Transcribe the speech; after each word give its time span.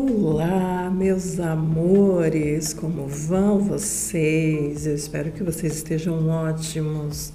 Olá, 0.00 0.88
meus 0.96 1.40
amores, 1.40 2.72
como 2.72 3.08
vão 3.08 3.58
vocês? 3.58 4.86
Eu 4.86 4.94
espero 4.94 5.32
que 5.32 5.42
vocês 5.42 5.74
estejam 5.74 6.28
ótimos. 6.28 7.32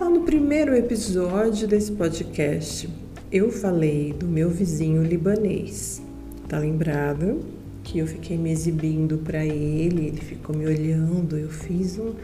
Lá 0.00 0.08
no 0.08 0.20
primeiro 0.20 0.76
episódio 0.76 1.66
desse 1.66 1.90
podcast, 1.90 2.88
eu 3.32 3.50
falei 3.50 4.12
do 4.12 4.28
meu 4.28 4.48
vizinho 4.48 5.02
libanês. 5.02 6.00
Tá 6.48 6.60
lembrado? 6.60 7.40
Que 7.82 7.98
eu 7.98 8.06
fiquei 8.06 8.38
me 8.38 8.52
exibindo 8.52 9.18
para 9.18 9.44
ele, 9.44 10.06
ele 10.06 10.20
ficou 10.20 10.54
me 10.54 10.64
olhando, 10.64 11.36
eu 11.36 11.48
fiz 11.48 11.98
um 11.98 12.14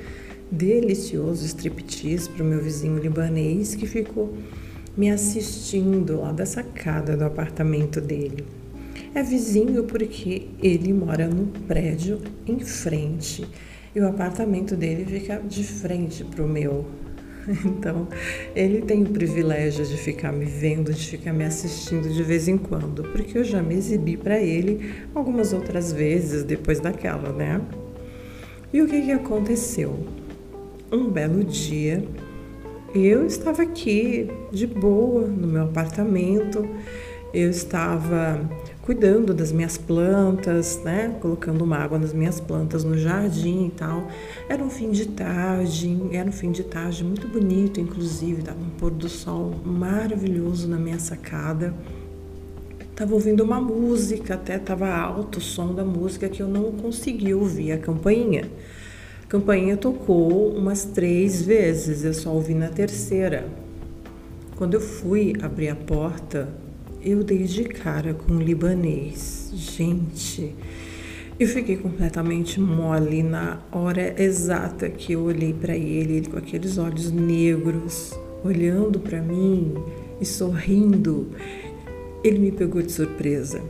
delicioso 0.52 1.44
striptease 1.44 2.30
para 2.30 2.44
o 2.44 2.46
meu 2.46 2.62
vizinho 2.62 2.96
libanês 2.96 3.74
que 3.74 3.88
ficou 3.88 4.32
me 4.96 5.10
assistindo 5.10 6.20
lá 6.20 6.30
da 6.30 6.46
sacada 6.46 7.16
do 7.16 7.24
apartamento 7.24 8.00
dele. 8.00 8.44
É 9.14 9.22
vizinho 9.22 9.84
porque 9.84 10.48
ele 10.62 10.92
mora 10.92 11.26
no 11.26 11.46
prédio 11.66 12.20
em 12.46 12.60
frente 12.60 13.46
e 13.94 14.00
o 14.00 14.06
apartamento 14.06 14.76
dele 14.76 15.04
fica 15.04 15.38
de 15.38 15.64
frente 15.64 16.24
para 16.24 16.44
o 16.44 16.48
meu. 16.48 16.86
Então, 17.64 18.06
ele 18.54 18.82
tem 18.82 19.02
o 19.02 19.08
privilégio 19.08 19.82
de 19.86 19.96
ficar 19.96 20.30
me 20.30 20.44
vendo, 20.44 20.92
de 20.92 21.08
ficar 21.08 21.32
me 21.32 21.44
assistindo 21.44 22.06
de 22.12 22.22
vez 22.22 22.46
em 22.46 22.58
quando, 22.58 23.02
porque 23.04 23.38
eu 23.38 23.44
já 23.44 23.62
me 23.62 23.74
exibi 23.74 24.18
para 24.18 24.38
ele 24.38 24.92
algumas 25.14 25.54
outras 25.54 25.90
vezes 25.90 26.44
depois 26.44 26.78
daquela, 26.78 27.32
né? 27.32 27.58
E 28.70 28.82
o 28.82 28.86
que, 28.86 29.00
que 29.00 29.12
aconteceu? 29.12 29.98
Um 30.92 31.08
belo 31.08 31.42
dia, 31.42 32.04
eu 32.94 33.24
estava 33.24 33.62
aqui 33.62 34.28
de 34.52 34.66
boa 34.66 35.26
no 35.26 35.46
meu 35.46 35.64
apartamento, 35.64 36.68
eu 37.32 37.48
estava 37.50 38.46
cuidando 38.88 39.34
das 39.34 39.52
minhas 39.52 39.76
plantas, 39.76 40.80
né? 40.82 41.14
Colocando 41.20 41.62
uma 41.62 41.76
água 41.76 41.98
nas 41.98 42.14
minhas 42.14 42.40
plantas 42.40 42.84
no 42.84 42.96
jardim 42.96 43.66
e 43.66 43.70
tal. 43.70 44.08
Era 44.48 44.64
um 44.64 44.70
fim 44.70 44.90
de 44.90 45.08
tarde, 45.08 45.94
era 46.10 46.26
um 46.26 46.32
fim 46.32 46.50
de 46.50 46.64
tarde 46.64 47.04
muito 47.04 47.28
bonito, 47.28 47.78
inclusive, 47.78 48.40
dava 48.40 48.58
um 48.58 48.70
pôr 48.78 48.90
do 48.90 49.06
sol 49.06 49.52
maravilhoso 49.62 50.66
na 50.66 50.78
minha 50.78 50.98
sacada. 50.98 51.74
Tava 52.96 53.12
ouvindo 53.12 53.44
uma 53.44 53.60
música, 53.60 54.32
até 54.32 54.58
tava 54.58 54.88
alto 54.88 55.36
o 55.36 55.42
som 55.42 55.74
da 55.74 55.84
música 55.84 56.26
que 56.26 56.42
eu 56.42 56.48
não 56.48 56.72
conseguia 56.72 57.36
ouvir 57.36 57.72
a 57.72 57.78
campainha. 57.78 58.50
A 59.22 59.26
campainha 59.26 59.76
tocou 59.76 60.48
umas 60.48 60.86
três 60.86 61.42
vezes, 61.42 62.06
eu 62.06 62.14
só 62.14 62.32
ouvi 62.32 62.54
na 62.54 62.68
terceira. 62.68 63.48
Quando 64.56 64.72
eu 64.72 64.80
fui 64.80 65.34
abrir 65.42 65.68
a 65.68 65.76
porta, 65.76 66.48
eu 67.08 67.24
dei 67.24 67.44
de 67.44 67.64
cara 67.64 68.12
com 68.12 68.34
um 68.34 68.38
libanês. 68.38 69.50
Gente, 69.54 70.54
eu 71.40 71.48
fiquei 71.48 71.76
completamente 71.76 72.60
mole 72.60 73.22
na 73.22 73.60
hora 73.72 74.20
exata 74.22 74.90
que 74.90 75.14
eu 75.14 75.22
olhei 75.22 75.54
para 75.54 75.74
ele, 75.74 76.16
ele 76.16 76.28
com 76.28 76.36
aqueles 76.36 76.76
olhos 76.76 77.10
negros, 77.10 78.12
olhando 78.44 79.00
para 79.00 79.22
mim 79.22 79.74
e 80.20 80.26
sorrindo. 80.26 81.30
Ele 82.22 82.38
me 82.38 82.52
pegou 82.52 82.82
de 82.82 82.92
surpresa. 82.92 83.62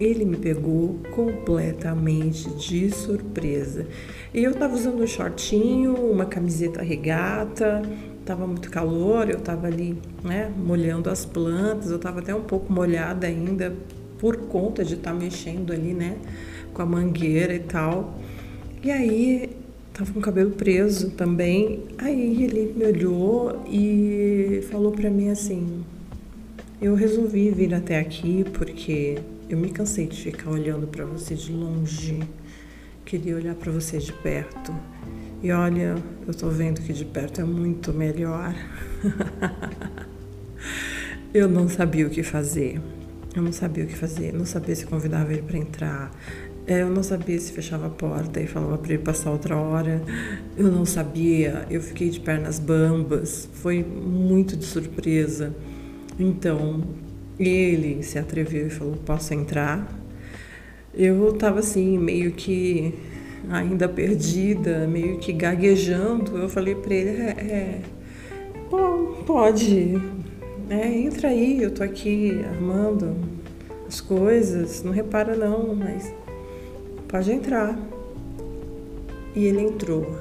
Ele 0.00 0.24
me 0.24 0.36
pegou 0.36 0.98
completamente 1.14 2.50
de 2.56 2.90
surpresa. 2.90 3.86
E 4.32 4.42
eu 4.42 4.52
tava 4.52 4.74
usando 4.74 5.00
um 5.00 5.06
shortinho, 5.06 5.94
uma 5.94 6.26
camiseta 6.26 6.82
regata, 6.82 7.82
Tava 8.24 8.46
muito 8.46 8.70
calor, 8.70 9.28
eu 9.28 9.38
tava 9.38 9.66
ali, 9.66 9.98
né, 10.22 10.50
molhando 10.56 11.10
as 11.10 11.26
plantas, 11.26 11.90
eu 11.90 11.98
tava 11.98 12.20
até 12.20 12.34
um 12.34 12.42
pouco 12.42 12.72
molhada 12.72 13.26
ainda 13.26 13.74
por 14.18 14.36
conta 14.48 14.82
de 14.82 14.94
estar 14.94 15.12
tá 15.12 15.16
mexendo 15.16 15.72
ali, 15.72 15.92
né, 15.92 16.16
com 16.72 16.80
a 16.80 16.86
mangueira 16.86 17.54
e 17.54 17.58
tal. 17.58 18.18
E 18.82 18.90
aí 18.90 19.50
tava 19.92 20.12
com 20.12 20.18
o 20.18 20.22
cabelo 20.22 20.52
preso 20.52 21.10
também. 21.10 21.84
Aí 21.98 22.42
ele 22.44 22.72
me 22.76 22.84
olhou 22.86 23.62
e 23.70 24.64
falou 24.70 24.92
para 24.92 25.10
mim 25.10 25.28
assim: 25.28 25.84
"Eu 26.80 26.94
resolvi 26.94 27.50
vir 27.50 27.74
até 27.74 27.98
aqui 27.98 28.44
porque 28.54 29.18
eu 29.48 29.58
me 29.58 29.70
cansei 29.70 30.06
de 30.06 30.20
ficar 30.20 30.50
olhando 30.50 30.86
para 30.86 31.04
você 31.04 31.34
de 31.34 31.52
longe. 31.52 32.20
Queria 33.04 33.36
olhar 33.36 33.54
para 33.54 33.70
você 33.70 33.98
de 33.98 34.12
perto." 34.12 34.72
E 35.44 35.52
olha, 35.52 35.94
eu 36.26 36.32
tô 36.32 36.48
vendo 36.48 36.80
que 36.80 36.90
de 36.90 37.04
perto 37.04 37.42
é 37.42 37.44
muito 37.44 37.92
melhor. 37.92 38.54
eu 41.34 41.46
não 41.46 41.68
sabia 41.68 42.06
o 42.06 42.08
que 42.08 42.22
fazer. 42.22 42.80
Eu 43.36 43.42
não 43.42 43.52
sabia 43.52 43.84
o 43.84 43.86
que 43.86 43.94
fazer. 43.94 44.32
Não 44.32 44.46
sabia 44.46 44.74
se 44.74 44.86
convidava 44.86 45.34
ele 45.34 45.42
para 45.42 45.58
entrar. 45.58 46.10
É, 46.66 46.80
eu 46.80 46.88
não 46.88 47.02
sabia 47.02 47.38
se 47.38 47.52
fechava 47.52 47.88
a 47.88 47.90
porta 47.90 48.40
e 48.40 48.46
falava 48.46 48.78
para 48.78 48.94
ele 48.94 49.02
passar 49.02 49.32
outra 49.32 49.54
hora. 49.54 50.02
Eu 50.56 50.72
não 50.72 50.86
sabia. 50.86 51.66
Eu 51.68 51.82
fiquei 51.82 52.08
de 52.08 52.20
pernas 52.20 52.58
bambas. 52.58 53.46
Foi 53.52 53.84
muito 53.84 54.56
de 54.56 54.64
surpresa. 54.64 55.54
Então, 56.18 56.82
ele 57.38 58.02
se 58.02 58.18
atreveu 58.18 58.68
e 58.68 58.70
falou: 58.70 58.96
Posso 58.96 59.34
entrar? 59.34 59.94
Eu 60.94 61.34
tava 61.34 61.58
assim, 61.58 61.98
meio 61.98 62.32
que 62.32 62.94
ainda 63.50 63.88
perdida, 63.88 64.86
meio 64.86 65.18
que 65.18 65.32
gaguejando, 65.32 66.36
eu 66.36 66.48
falei 66.48 66.74
para 66.74 66.94
ele, 66.94 67.22
é, 67.22 67.30
é, 67.30 67.80
bom, 68.70 69.22
pode, 69.26 70.00
é, 70.68 70.98
entra 70.98 71.28
aí, 71.28 71.62
eu 71.62 71.70
tô 71.70 71.82
aqui 71.82 72.40
armando 72.44 73.16
as 73.86 74.00
coisas, 74.00 74.82
não 74.82 74.92
repara 74.92 75.36
não, 75.36 75.74
mas 75.74 76.12
pode 77.08 77.30
entrar. 77.30 77.78
E 79.34 79.44
ele 79.46 79.62
entrou. 79.62 80.16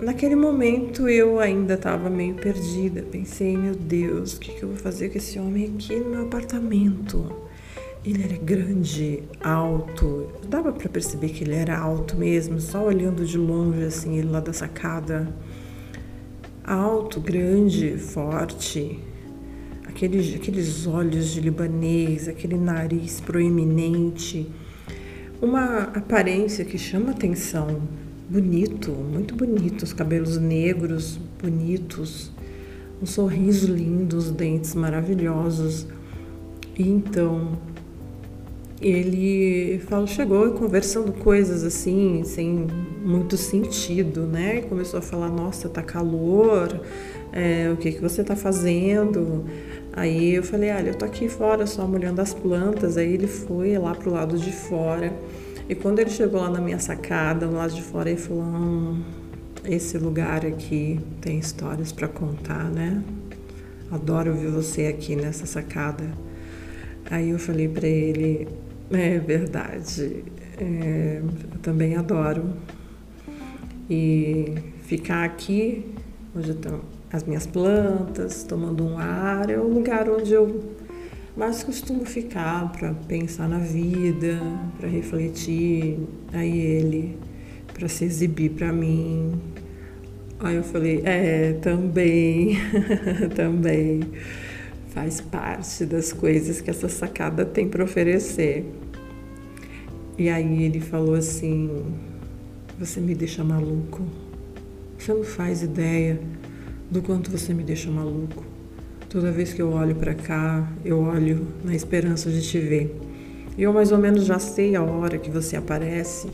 Naquele 0.00 0.34
momento 0.34 1.08
eu 1.08 1.38
ainda 1.38 1.74
estava 1.74 2.10
meio 2.10 2.34
perdida. 2.34 3.02
Pensei, 3.02 3.56
meu 3.56 3.74
Deus, 3.74 4.34
o 4.34 4.40
que, 4.40 4.52
que 4.52 4.62
eu 4.62 4.68
vou 4.68 4.76
fazer 4.76 5.08
com 5.08 5.18
esse 5.18 5.38
homem 5.38 5.72
aqui 5.74 5.96
no 5.96 6.10
meu 6.10 6.22
apartamento? 6.24 7.32
Ele 8.04 8.22
era 8.22 8.36
grande, 8.36 9.22
alto, 9.42 10.28
dava 10.46 10.70
para 10.70 10.90
perceber 10.90 11.30
que 11.30 11.42
ele 11.42 11.54
era 11.54 11.78
alto 11.78 12.18
mesmo, 12.18 12.60
só 12.60 12.84
olhando 12.84 13.24
de 13.24 13.38
longe 13.38 13.82
assim, 13.82 14.18
ele 14.18 14.28
lá 14.28 14.40
da 14.40 14.52
sacada. 14.52 15.34
Alto, 16.62 17.18
grande, 17.18 17.96
forte, 17.96 18.98
aqueles, 19.88 20.34
aqueles 20.34 20.86
olhos 20.86 21.30
de 21.30 21.40
libanês, 21.40 22.28
aquele 22.28 22.58
nariz 22.58 23.22
proeminente, 23.22 24.50
uma 25.40 25.84
aparência 25.84 26.62
que 26.62 26.76
chama 26.76 27.12
atenção, 27.12 27.80
bonito, 28.28 28.90
muito 28.90 29.34
bonito, 29.34 29.82
os 29.82 29.94
cabelos 29.94 30.36
negros, 30.36 31.18
bonitos, 31.42 32.30
um 33.00 33.06
sorriso 33.06 33.72
lindo, 33.72 34.18
os 34.18 34.30
dentes 34.30 34.74
maravilhosos. 34.74 35.86
E 36.76 36.86
então 36.86 37.52
ele 38.84 39.78
falou, 39.86 40.06
chegou 40.06 40.50
conversando 40.52 41.10
coisas 41.12 41.64
assim, 41.64 42.22
sem 42.24 42.66
muito 43.02 43.36
sentido, 43.36 44.26
né? 44.26 44.60
Começou 44.62 44.98
a 44.98 45.02
falar, 45.02 45.30
nossa, 45.30 45.70
tá 45.70 45.82
calor, 45.82 46.80
é, 47.32 47.70
o 47.72 47.76
que, 47.78 47.92
que 47.92 48.00
você 48.00 48.22
tá 48.22 48.36
fazendo? 48.36 49.44
Aí 49.92 50.34
eu 50.34 50.42
falei, 50.42 50.70
olha, 50.70 50.90
eu 50.90 50.94
tô 50.94 51.06
aqui 51.06 51.28
fora 51.28 51.66
só 51.66 51.86
molhando 51.86 52.20
as 52.20 52.34
plantas. 52.34 52.98
Aí 52.98 53.14
ele 53.14 53.26
foi 53.26 53.78
lá 53.78 53.94
pro 53.94 54.12
lado 54.12 54.36
de 54.38 54.52
fora. 54.52 55.12
E 55.66 55.74
quando 55.74 55.98
ele 56.00 56.10
chegou 56.10 56.40
lá 56.40 56.50
na 56.50 56.60
minha 56.60 56.78
sacada, 56.78 57.46
lado 57.46 57.74
de 57.74 57.82
fora, 57.82 58.10
ele 58.10 58.20
falou, 58.20 58.42
hum, 58.42 59.02
esse 59.64 59.96
lugar 59.96 60.44
aqui 60.44 61.00
tem 61.22 61.38
histórias 61.38 61.90
para 61.90 62.06
contar, 62.06 62.64
né? 62.64 63.02
Adoro 63.90 64.34
ver 64.34 64.50
você 64.50 64.86
aqui 64.86 65.16
nessa 65.16 65.46
sacada. 65.46 66.04
Aí 67.10 67.30
eu 67.30 67.38
falei 67.38 67.68
para 67.68 67.86
ele, 67.86 68.48
é 68.90 69.18
verdade. 69.18 70.24
É, 70.58 71.20
eu 71.22 71.58
também 71.60 71.96
adoro. 71.96 72.54
E 73.88 74.54
ficar 74.82 75.24
aqui, 75.24 75.84
onde 76.34 76.52
estão 76.52 76.80
as 77.12 77.24
minhas 77.24 77.46
plantas, 77.46 78.44
tomando 78.44 78.84
um 78.84 78.98
ar, 78.98 79.50
é 79.50 79.58
o 79.58 79.68
lugar 79.68 80.08
onde 80.08 80.32
eu 80.32 80.74
mais 81.36 81.62
costumo 81.62 82.04
ficar 82.04 82.70
para 82.72 82.94
pensar 82.94 83.48
na 83.48 83.58
vida, 83.58 84.38
para 84.78 84.88
refletir. 84.88 85.98
Aí 86.32 86.58
ele, 86.58 87.18
para 87.72 87.88
se 87.88 88.04
exibir 88.04 88.50
para 88.50 88.72
mim. 88.72 89.40
Aí 90.40 90.56
eu 90.56 90.62
falei, 90.62 91.02
é, 91.04 91.54
também, 91.54 92.58
também 93.34 94.00
faz 94.94 95.20
parte 95.20 95.84
das 95.84 96.12
coisas 96.12 96.60
que 96.60 96.70
essa 96.70 96.88
sacada 96.88 97.44
tem 97.44 97.68
para 97.68 97.82
oferecer. 97.82 98.64
E 100.16 100.30
aí 100.30 100.62
ele 100.62 100.80
falou 100.80 101.16
assim: 101.16 101.84
Você 102.78 103.00
me 103.00 103.14
deixa 103.14 103.42
maluco. 103.42 104.02
Você 104.96 105.12
não 105.12 105.24
faz 105.24 105.62
ideia 105.62 106.20
do 106.88 107.02
quanto 107.02 107.30
você 107.30 107.52
me 107.52 107.64
deixa 107.64 107.90
maluco. 107.90 108.44
Toda 109.08 109.32
vez 109.32 109.52
que 109.52 109.60
eu 109.60 109.72
olho 109.72 109.96
para 109.96 110.14
cá, 110.14 110.72
eu 110.84 111.00
olho 111.00 111.46
na 111.64 111.74
esperança 111.74 112.30
de 112.30 112.40
te 112.40 112.58
ver. 112.58 112.96
E 113.58 113.62
eu 113.62 113.72
mais 113.72 113.92
ou 113.92 113.98
menos 113.98 114.24
já 114.24 114.38
sei 114.38 114.76
a 114.76 114.82
hora 114.82 115.18
que 115.18 115.30
você 115.30 115.56
aparece. 115.56 116.28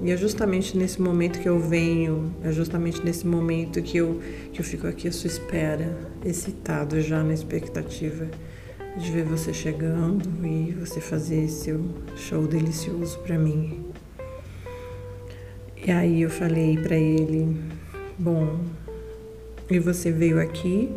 E 0.00 0.12
é 0.12 0.16
justamente 0.16 0.76
nesse 0.76 1.02
momento 1.02 1.40
que 1.40 1.48
eu 1.48 1.58
venho, 1.58 2.32
é 2.44 2.52
justamente 2.52 3.04
nesse 3.04 3.26
momento 3.26 3.82
que 3.82 3.96
eu, 3.96 4.20
que 4.52 4.60
eu 4.60 4.64
fico 4.64 4.86
aqui 4.86 5.08
à 5.08 5.12
sua 5.12 5.26
espera, 5.26 5.96
excitado 6.24 7.00
já 7.00 7.22
na 7.22 7.34
expectativa 7.34 8.28
de 8.96 9.10
ver 9.10 9.24
você 9.24 9.52
chegando 9.52 10.28
e 10.46 10.72
você 10.72 11.00
fazer 11.00 11.48
seu 11.48 11.84
show 12.16 12.46
delicioso 12.46 13.18
para 13.20 13.36
mim. 13.36 13.84
E 15.84 15.90
aí 15.90 16.22
eu 16.22 16.30
falei 16.30 16.76
para 16.76 16.96
ele, 16.96 17.56
bom, 18.18 18.60
e 19.68 19.78
você 19.78 20.12
veio 20.12 20.40
aqui 20.40 20.90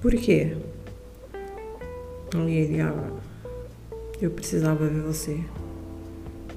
por 0.00 0.12
quê? 0.16 0.56
E 2.34 2.50
ele, 2.50 2.80
ah, 2.80 3.10
eu 4.20 4.30
precisava 4.30 4.88
ver 4.88 5.02
você. 5.02 5.38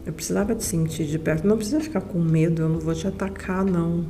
Eu 0.06 0.14
precisava 0.14 0.54
te 0.54 0.64
sentir 0.64 1.06
de 1.06 1.18
perto. 1.18 1.48
Não 1.48 1.58
precisa 1.58 1.80
ficar 1.80 2.02
com 2.02 2.20
medo, 2.20 2.62
eu 2.62 2.70
não 2.70 2.80
vou 2.80 2.94
te 2.94 3.08
atacar, 3.08 3.66
não. 3.66 4.06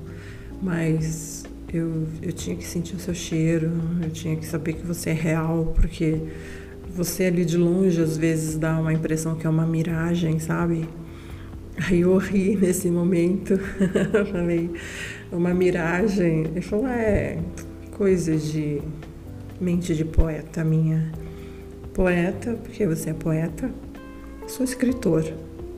Mas 0.61 1.45
eu, 1.73 2.07
eu 2.21 2.31
tinha 2.33 2.55
que 2.55 2.65
sentir 2.65 2.95
o 2.95 2.99
seu 2.99 3.13
cheiro, 3.13 3.71
eu 4.03 4.09
tinha 4.09 4.35
que 4.35 4.45
saber 4.45 4.73
que 4.73 4.85
você 4.85 5.11
é 5.11 5.13
real, 5.13 5.73
porque 5.75 6.21
você 6.89 7.25
ali 7.25 7.43
de 7.43 7.57
longe 7.57 8.01
às 8.01 8.17
vezes 8.17 8.57
dá 8.57 8.79
uma 8.79 8.93
impressão 8.93 9.35
que 9.35 9.45
é 9.45 9.49
uma 9.49 9.65
miragem, 9.65 10.39
sabe? 10.39 10.87
Aí 11.77 12.01
eu 12.01 12.17
ri 12.17 12.55
nesse 12.55 12.89
momento, 12.89 13.57
falei, 14.31 14.71
uma 15.31 15.53
miragem. 15.53 16.45
Ele 16.45 16.61
falou, 16.61 16.87
é 16.87 17.37
coisa 17.91 18.35
de 18.37 18.81
mente 19.59 19.93
de 19.93 20.05
poeta 20.05 20.63
minha. 20.63 21.11
Poeta, 21.93 22.53
porque 22.63 22.87
você 22.87 23.09
é 23.09 23.13
poeta. 23.13 23.69
Sou 24.47 24.63
escritor, 24.63 25.25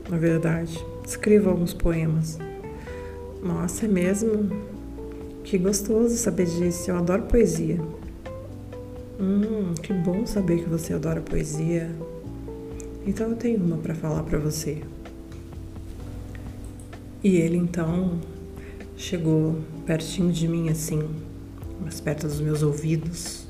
na 0.08 0.16
verdade. 0.16 0.78
Escrevo 1.06 1.50
alguns 1.50 1.72
poemas. 1.72 2.38
Nossa, 3.42 3.84
é 3.84 3.88
mesmo? 3.88 4.50
Que 5.44 5.58
gostoso 5.58 6.16
saber 6.16 6.46
disso. 6.46 6.90
Eu 6.90 6.96
adoro 6.96 7.22
poesia. 7.22 7.80
Hum, 9.20 9.74
que 9.82 9.92
bom 9.92 10.26
saber 10.26 10.62
que 10.62 10.68
você 10.68 10.94
adora 10.94 11.20
poesia. 11.20 11.90
Então 13.06 13.30
eu 13.30 13.36
tenho 13.36 13.58
uma 13.58 13.78
para 13.78 13.94
falar 13.94 14.22
para 14.22 14.38
você. 14.38 14.82
E 17.22 17.36
ele 17.36 17.56
então 17.56 18.20
chegou 18.96 19.58
pertinho 19.86 20.32
de 20.32 20.46
mim 20.46 20.68
assim, 20.68 21.02
mais 21.80 22.00
perto 22.00 22.26
dos 22.26 22.40
meus 22.40 22.62
ouvidos, 22.62 23.48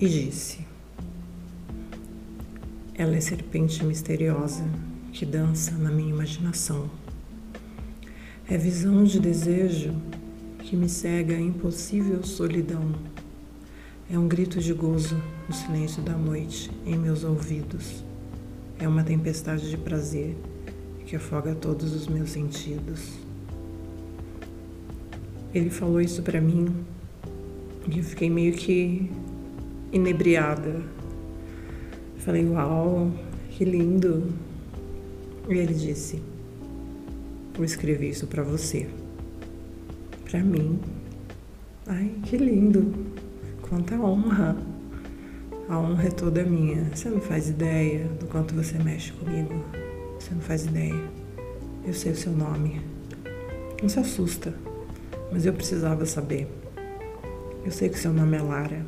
e 0.00 0.08
disse: 0.08 0.60
ela 2.94 3.16
é 3.16 3.20
serpente 3.20 3.84
misteriosa 3.84 4.64
que 5.20 5.26
dança 5.26 5.72
na 5.72 5.90
minha 5.90 6.08
imaginação. 6.08 6.88
É 8.48 8.56
visão 8.56 9.04
de 9.04 9.20
desejo 9.20 9.92
que 10.60 10.74
me 10.74 10.88
cega 10.88 11.34
a 11.34 11.38
impossível 11.38 12.22
solidão. 12.22 12.90
É 14.10 14.18
um 14.18 14.26
grito 14.26 14.58
de 14.60 14.72
gozo 14.72 15.22
no 15.46 15.54
silêncio 15.54 16.02
da 16.02 16.14
noite 16.14 16.70
em 16.86 16.96
meus 16.96 17.22
ouvidos. 17.22 18.02
É 18.78 18.88
uma 18.88 19.04
tempestade 19.04 19.68
de 19.68 19.76
prazer 19.76 20.38
que 21.04 21.14
afoga 21.16 21.54
todos 21.54 21.92
os 21.92 22.08
meus 22.08 22.30
sentidos. 22.30 23.18
Ele 25.52 25.68
falou 25.68 26.00
isso 26.00 26.22
para 26.22 26.40
mim 26.40 26.74
e 27.92 27.98
eu 27.98 28.04
fiquei 28.04 28.30
meio 28.30 28.54
que 28.54 29.10
inebriada 29.92 30.82
Falei, 32.20 32.48
uau, 32.48 33.12
que 33.50 33.66
lindo. 33.66 34.49
E 35.50 35.58
ele 35.58 35.74
disse: 35.74 36.22
Eu 37.58 37.64
escrevi 37.64 38.08
isso 38.08 38.28
para 38.28 38.44
você. 38.44 38.88
Para 40.30 40.38
mim. 40.44 40.78
Ai, 41.88 42.14
que 42.22 42.36
lindo. 42.36 42.94
Quanta 43.60 43.96
honra. 43.96 44.56
A 45.68 45.76
honra 45.76 46.06
é 46.06 46.10
toda 46.10 46.44
minha. 46.44 46.84
Você 46.94 47.08
não 47.08 47.20
faz 47.20 47.48
ideia 47.48 48.06
do 48.20 48.26
quanto 48.26 48.54
você 48.54 48.78
mexe 48.78 49.10
comigo. 49.12 49.64
Você 50.20 50.32
não 50.32 50.40
faz 50.40 50.66
ideia. 50.66 51.02
Eu 51.84 51.94
sei 51.94 52.12
o 52.12 52.16
seu 52.16 52.32
nome. 52.32 52.80
Não 53.82 53.88
se 53.88 53.98
assusta, 53.98 54.54
mas 55.32 55.46
eu 55.46 55.52
precisava 55.52 56.06
saber. 56.06 56.46
Eu 57.64 57.72
sei 57.72 57.88
que 57.88 57.98
seu 57.98 58.12
nome 58.12 58.36
é 58.36 58.42
Lara. 58.42 58.86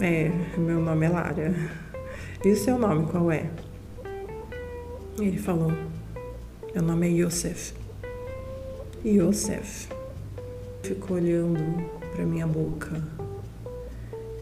É, 0.00 0.30
meu 0.56 0.80
nome 0.80 1.04
é 1.04 1.08
Lara. 1.10 1.54
E 2.42 2.50
o 2.50 2.56
seu 2.56 2.78
nome 2.78 3.06
qual 3.06 3.30
é? 3.30 3.50
Ele 5.20 5.38
falou: 5.38 5.72
Meu 6.74 6.82
nome 6.82 7.08
é 7.08 7.10
Yosef. 7.10 7.74
Yosef. 9.04 9.88
Ficou 10.82 11.16
olhando 11.16 11.60
para 12.12 12.24
minha 12.24 12.46
boca. 12.46 13.02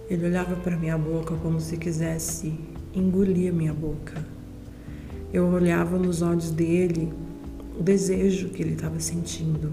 Ele 0.08 0.26
olhava 0.26 0.54
para 0.56 0.76
minha 0.76 0.96
boca 0.96 1.34
como 1.36 1.60
se 1.60 1.76
quisesse 1.76 2.54
engolir 2.94 3.52
minha 3.52 3.74
boca. 3.74 4.24
Eu 5.32 5.46
olhava 5.46 5.98
nos 5.98 6.22
olhos 6.22 6.50
dele 6.50 7.12
o 7.78 7.82
desejo 7.82 8.50
que 8.50 8.62
ele 8.62 8.74
estava 8.74 9.00
sentindo. 9.00 9.72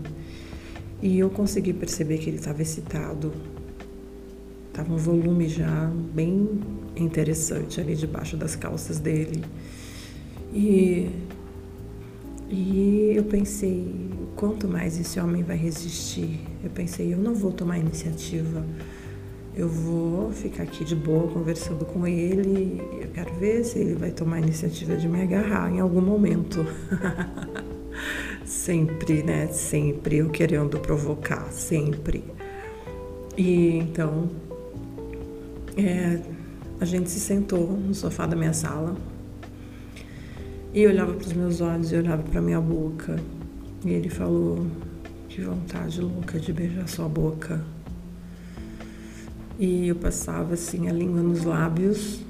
E 1.01 1.19
eu 1.19 1.29
consegui 1.29 1.73
perceber 1.73 2.17
que 2.17 2.29
ele 2.29 2.37
estava 2.37 2.61
excitado, 2.61 3.31
Tava 4.73 4.91
um 4.91 4.97
volume 4.97 5.47
já 5.47 5.91
bem 6.15 6.49
interessante 6.95 7.79
ali 7.79 7.95
debaixo 7.95 8.35
das 8.35 8.55
calças 8.55 8.97
dele. 8.97 9.45
E, 10.53 11.09
e 12.47 13.13
eu 13.15 13.23
pensei, 13.23 14.11
quanto 14.35 14.67
mais 14.67 14.99
esse 14.99 15.19
homem 15.19 15.41
vai 15.41 15.57
resistir? 15.57 16.39
Eu 16.63 16.69
pensei, 16.69 17.11
eu 17.11 17.17
não 17.17 17.33
vou 17.33 17.51
tomar 17.51 17.79
iniciativa. 17.79 18.63
Eu 19.55 19.67
vou 19.67 20.31
ficar 20.31 20.63
aqui 20.63 20.85
de 20.85 20.95
boa 20.95 21.27
conversando 21.31 21.85
com 21.85 22.05
ele. 22.05 22.81
Eu 23.01 23.07
quero 23.09 23.33
ver 23.35 23.63
se 23.63 23.79
ele 23.79 23.95
vai 23.95 24.11
tomar 24.11 24.37
a 24.37 24.39
iniciativa 24.39 24.95
de 24.95 25.07
me 25.07 25.21
agarrar 25.21 25.71
em 25.71 25.79
algum 25.79 26.01
momento. 26.01 26.65
sempre, 28.45 29.23
né? 29.23 29.47
Sempre 29.47 30.17
eu 30.17 30.29
querendo 30.29 30.79
provocar, 30.79 31.51
sempre. 31.51 32.23
E 33.35 33.77
então 33.77 34.29
é, 35.75 36.19
a 36.79 36.85
gente 36.85 37.09
se 37.09 37.19
sentou 37.19 37.71
no 37.71 37.93
sofá 37.95 38.27
da 38.27 38.35
minha 38.35 38.53
sala 38.53 38.95
e 40.73 40.87
olhava 40.87 41.13
para 41.13 41.27
os 41.27 41.33
meus 41.33 41.61
olhos 41.61 41.91
e 41.91 41.95
olhava 41.95 42.23
para 42.23 42.41
minha 42.41 42.59
boca. 42.59 43.19
E 43.85 43.89
ele 43.89 44.09
falou: 44.09 44.65
Que 45.29 45.41
vontade 45.41 46.01
louca 46.01 46.39
de 46.39 46.51
beijar 46.51 46.87
sua 46.87 47.07
boca. 47.07 47.61
E 49.59 49.87
eu 49.87 49.95
passava 49.95 50.55
assim 50.55 50.89
a 50.89 50.91
língua 50.91 51.21
nos 51.21 51.43
lábios, 51.43 52.21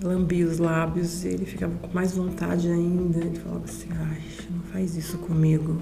lambia 0.00 0.46
os 0.46 0.58
lábios 0.58 1.24
e 1.24 1.28
ele 1.28 1.44
ficava 1.44 1.74
com 1.74 1.92
mais 1.92 2.12
vontade 2.12 2.68
ainda. 2.68 3.18
Ele 3.18 3.38
falava 3.38 3.64
assim: 3.64 3.88
Ai, 3.90 4.22
não 4.50 4.62
faz 4.72 4.96
isso 4.96 5.18
comigo. 5.18 5.80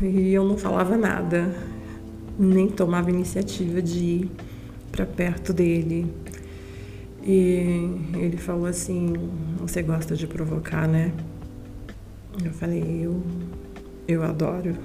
E 0.00 0.32
eu 0.32 0.44
não 0.44 0.56
falava 0.56 0.96
nada 0.96 1.54
nem 2.38 2.68
tomava 2.68 3.10
iniciativa 3.10 3.80
de 3.80 3.98
ir 3.98 4.30
para 4.90 5.06
perto 5.06 5.52
dele. 5.52 6.12
E 7.26 8.12
ele 8.12 8.36
falou 8.36 8.66
assim: 8.66 9.14
Você 9.58 9.82
gosta 9.82 10.14
de 10.14 10.26
provocar, 10.26 10.86
né? 10.86 11.10
Eu 12.44 12.52
falei: 12.52 13.00
Eu, 13.02 13.22
eu 14.06 14.22
adoro. 14.22 14.76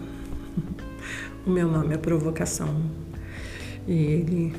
o 1.46 1.50
meu 1.50 1.68
nome 1.68 1.94
é 1.94 1.98
Provocação. 1.98 2.82
E 3.86 3.94
ele 3.94 4.56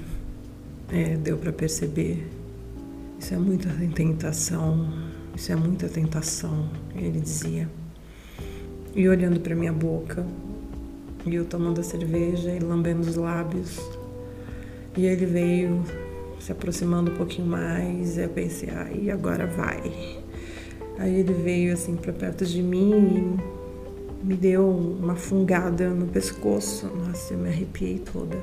é, 0.91 1.17
deu 1.17 1.39
para 1.39 1.53
perceber: 1.55 2.29
Isso 3.19 3.33
é 3.33 3.39
muita 3.39 3.71
tentação, 3.95 4.93
isso 5.35 5.51
é 5.51 5.57
muita 5.57 5.89
tentação. 5.89 6.69
Ele 6.95 7.19
dizia. 7.19 7.67
E 8.95 9.09
olhando 9.09 9.41
para 9.41 9.55
minha 9.55 9.73
boca, 9.73 10.27
e 11.25 11.35
eu 11.35 11.47
tomando 11.47 11.81
a 11.81 11.83
cerveja 11.83 12.51
e 12.51 12.59
lambendo 12.59 13.09
os 13.09 13.17
lábios. 13.17 13.81
E 14.97 15.07
ele 15.07 15.25
veio 15.25 15.83
se 16.40 16.50
aproximando 16.50 17.12
um 17.12 17.14
pouquinho 17.14 17.47
mais. 17.47 18.18
Eu 18.18 18.28
pensei, 18.30 18.70
aí 18.70 19.11
agora 19.11 19.47
vai. 19.47 19.80
Aí 20.99 21.20
ele 21.20 21.32
veio 21.32 21.73
assim 21.73 21.97
para 21.97 22.12
perto 22.12 22.44
de 22.44 22.62
mim 22.62 23.38
e 24.23 24.26
me 24.26 24.35
deu 24.35 24.68
uma 24.68 25.14
fungada 25.14 25.90
no 25.90 26.06
pescoço. 26.06 26.87
Nossa, 26.87 27.35
eu 27.35 27.38
me 27.38 27.49
arrepiei 27.49 27.99
toda. 27.99 28.37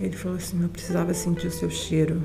Ele 0.00 0.16
falou 0.16 0.38
assim: 0.38 0.62
Eu 0.62 0.68
precisava 0.68 1.12
sentir 1.14 1.46
o 1.46 1.50
seu 1.50 1.70
cheiro. 1.70 2.22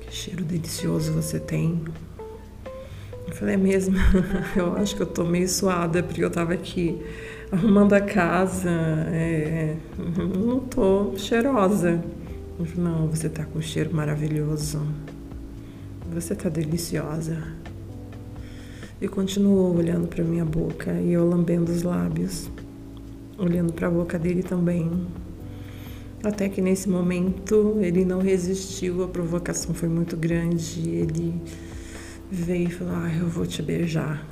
Que 0.00 0.14
cheiro 0.14 0.44
delicioso 0.44 1.12
você 1.12 1.38
tem. 1.38 1.84
Eu 3.26 3.34
falei: 3.34 3.54
É 3.54 3.58
mesmo? 3.58 3.96
eu 4.56 4.76
acho 4.76 4.96
que 4.96 5.02
eu 5.02 5.06
tô 5.06 5.24
meio 5.24 5.48
suada 5.48 6.02
porque 6.02 6.24
eu 6.24 6.30
tava 6.30 6.54
aqui 6.54 7.00
arrumando 7.50 7.94
a 7.94 8.00
casa, 8.00 8.70
é, 8.70 9.76
não 10.36 10.60
tô 10.60 11.14
cheirosa. 11.16 12.02
Não, 12.76 13.06
você 13.06 13.28
tá 13.28 13.44
com 13.44 13.60
um 13.60 13.62
cheiro 13.62 13.94
maravilhoso. 13.94 14.84
Você 16.12 16.34
tá 16.34 16.48
deliciosa. 16.48 17.40
E 19.00 19.06
continuou 19.06 19.76
olhando 19.76 20.08
para 20.08 20.24
minha 20.24 20.44
boca 20.44 20.92
e 20.92 21.12
eu 21.12 21.28
lambendo 21.28 21.70
os 21.70 21.82
lábios, 21.84 22.50
olhando 23.38 23.72
para 23.72 23.86
a 23.86 23.90
boca 23.90 24.18
dele 24.18 24.42
também. 24.42 24.90
Até 26.24 26.48
que 26.48 26.60
nesse 26.60 26.88
momento 26.88 27.76
ele 27.80 28.04
não 28.04 28.20
resistiu, 28.20 29.04
a 29.04 29.08
provocação 29.08 29.72
foi 29.72 29.88
muito 29.88 30.16
grande. 30.16 30.80
Ele 30.80 31.40
veio 32.28 32.68
e 32.68 32.72
falou: 32.72 32.94
Ah, 32.96 33.12
eu 33.20 33.28
vou 33.28 33.46
te 33.46 33.62
beijar. 33.62 34.26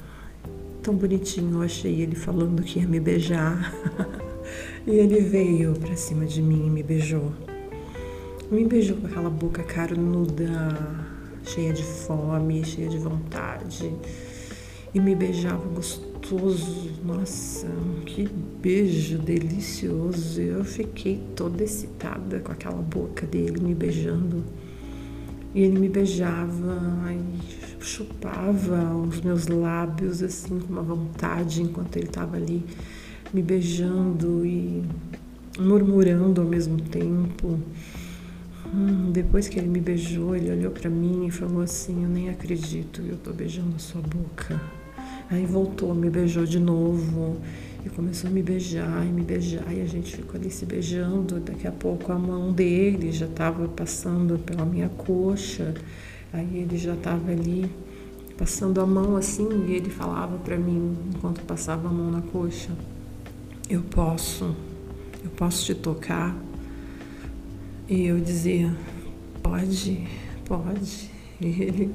Tão 0.82 0.96
bonitinho, 0.96 1.58
eu 1.58 1.62
achei 1.62 2.00
ele 2.00 2.16
falando 2.16 2.60
que 2.64 2.80
ia 2.80 2.88
me 2.88 2.98
beijar. 2.98 3.72
e 4.84 4.90
ele 4.90 5.20
veio 5.20 5.74
para 5.74 5.94
cima 5.94 6.26
de 6.26 6.42
mim 6.42 6.66
e 6.66 6.70
me 6.70 6.82
beijou. 6.82 7.32
Me 8.48 8.64
beijou 8.64 8.96
com 8.98 9.08
aquela 9.08 9.28
boca 9.28 9.64
carnuda, 9.64 10.78
cheia 11.42 11.72
de 11.72 11.82
fome, 11.82 12.64
cheia 12.64 12.88
de 12.88 12.96
vontade. 12.96 13.92
E 14.94 15.00
me 15.00 15.16
beijava 15.16 15.66
gostoso. 15.66 16.92
Nossa, 17.04 17.66
que 18.04 18.28
beijo 18.62 19.18
delicioso. 19.18 20.40
Eu 20.40 20.64
fiquei 20.64 21.20
toda 21.34 21.64
excitada 21.64 22.38
com 22.38 22.52
aquela 22.52 22.80
boca 22.80 23.26
dele 23.26 23.58
me 23.60 23.74
beijando. 23.74 24.44
E 25.52 25.62
ele 25.62 25.80
me 25.80 25.88
beijava 25.88 26.78
e 27.12 27.82
chupava 27.84 28.94
os 28.94 29.22
meus 29.22 29.48
lábios 29.48 30.22
assim 30.22 30.60
com 30.60 30.72
uma 30.72 30.82
vontade 30.82 31.62
enquanto 31.62 31.96
ele 31.96 32.06
estava 32.06 32.36
ali 32.36 32.64
me 33.34 33.42
beijando 33.42 34.46
e 34.46 34.84
murmurando 35.58 36.40
ao 36.40 36.46
mesmo 36.46 36.80
tempo. 36.80 37.58
Hum, 38.74 39.10
depois 39.12 39.48
que 39.48 39.58
ele 39.58 39.68
me 39.68 39.80
beijou, 39.80 40.34
ele 40.34 40.50
olhou 40.50 40.70
para 40.70 40.90
mim 40.90 41.26
e 41.26 41.30
falou 41.30 41.62
assim: 41.62 42.02
Eu 42.02 42.08
nem 42.08 42.28
acredito, 42.28 43.02
eu 43.02 43.16
tô 43.16 43.32
beijando 43.32 43.76
a 43.76 43.78
sua 43.78 44.00
boca. 44.02 44.60
Aí 45.30 45.44
voltou, 45.44 45.94
me 45.94 46.08
beijou 46.08 46.44
de 46.44 46.60
novo 46.60 47.36
e 47.84 47.88
começou 47.88 48.30
a 48.30 48.32
me 48.32 48.42
beijar 48.42 49.04
e 49.04 49.08
me 49.08 49.22
beijar 49.22 49.72
e 49.72 49.80
a 49.80 49.86
gente 49.86 50.14
ficou 50.16 50.40
ali 50.40 50.50
se 50.50 50.64
beijando. 50.64 51.40
Daqui 51.40 51.66
a 51.66 51.72
pouco 51.72 52.12
a 52.12 52.18
mão 52.18 52.52
dele 52.52 53.10
já 53.12 53.26
estava 53.26 53.66
passando 53.68 54.38
pela 54.38 54.64
minha 54.64 54.88
coxa. 54.88 55.74
Aí 56.32 56.58
ele 56.58 56.76
já 56.76 56.94
estava 56.94 57.30
ali 57.30 57.70
passando 58.36 58.80
a 58.80 58.86
mão 58.86 59.16
assim 59.16 59.48
e 59.68 59.74
ele 59.74 59.90
falava 59.90 60.36
para 60.38 60.56
mim 60.56 60.96
enquanto 61.14 61.40
passava 61.42 61.88
a 61.88 61.92
mão 61.92 62.10
na 62.10 62.20
coxa: 62.20 62.70
Eu 63.68 63.82
posso, 63.82 64.54
eu 65.24 65.30
posso 65.30 65.64
te 65.64 65.74
tocar. 65.74 66.36
E 67.88 68.06
eu 68.06 68.18
dizia, 68.18 68.74
pode, 69.42 70.06
pode. 70.44 71.10
E 71.40 71.46
ele 71.62 71.94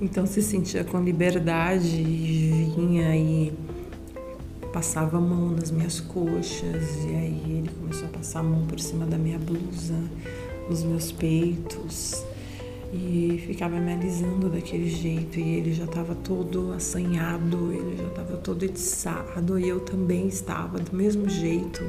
então 0.00 0.26
se 0.26 0.40
sentia 0.40 0.82
com 0.82 0.98
liberdade 0.98 1.96
e 1.96 2.72
vinha 2.74 3.14
e 3.14 3.52
passava 4.72 5.18
a 5.18 5.20
mão 5.20 5.50
nas 5.50 5.70
minhas 5.70 6.00
coxas. 6.00 7.04
E 7.04 7.14
aí 7.14 7.42
ele 7.46 7.70
começou 7.78 8.06
a 8.06 8.10
passar 8.10 8.40
a 8.40 8.42
mão 8.42 8.66
por 8.66 8.80
cima 8.80 9.04
da 9.04 9.18
minha 9.18 9.38
blusa, 9.38 9.94
nos 10.70 10.82
meus 10.82 11.12
peitos. 11.12 12.24
E 12.92 13.42
ficava 13.46 13.78
me 13.78 13.92
alisando 13.92 14.48
daquele 14.48 14.88
jeito. 14.88 15.38
E 15.38 15.56
ele 15.56 15.74
já 15.74 15.84
estava 15.84 16.14
todo 16.14 16.72
assanhado, 16.72 17.70
ele 17.70 17.96
já 17.98 18.08
estava 18.08 18.36
todo 18.38 18.62
etiçado. 18.62 19.58
E 19.58 19.68
eu 19.68 19.80
também 19.80 20.28
estava 20.28 20.78
do 20.78 20.96
mesmo 20.96 21.28
jeito. 21.28 21.82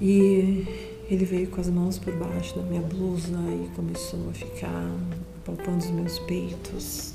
E 0.00 0.91
ele 1.12 1.26
veio 1.26 1.46
com 1.48 1.60
as 1.60 1.68
mãos 1.68 1.98
por 1.98 2.14
baixo 2.14 2.56
da 2.56 2.62
minha 2.62 2.80
blusa 2.80 3.36
e 3.36 3.68
começou 3.76 4.30
a 4.30 4.32
ficar 4.32 4.90
palpando 5.44 5.84
os 5.84 5.90
meus 5.90 6.18
peitos, 6.20 7.12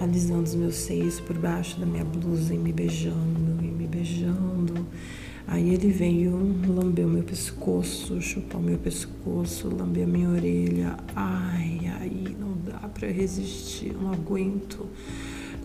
alisando 0.00 0.44
os 0.44 0.54
meus 0.54 0.76
seios 0.76 1.18
por 1.18 1.36
baixo 1.36 1.80
da 1.80 1.86
minha 1.86 2.04
blusa 2.04 2.54
e 2.54 2.58
me 2.58 2.72
beijando 2.72 3.64
e 3.64 3.66
me 3.66 3.84
beijando. 3.88 4.86
Aí 5.48 5.74
ele 5.74 5.90
veio 5.90 6.36
lamber 6.68 7.04
o 7.04 7.08
meu 7.08 7.24
pescoço, 7.24 8.20
chupar 8.22 8.60
o 8.60 8.64
meu 8.64 8.78
pescoço, 8.78 9.74
lamber 9.76 10.04
a 10.04 10.06
minha 10.06 10.30
orelha. 10.30 10.96
Ai, 11.16 11.80
ai, 12.00 12.36
não 12.38 12.56
dá 12.64 12.88
para 12.88 13.08
resistir, 13.08 13.92
não 13.92 14.12
aguento 14.12 14.86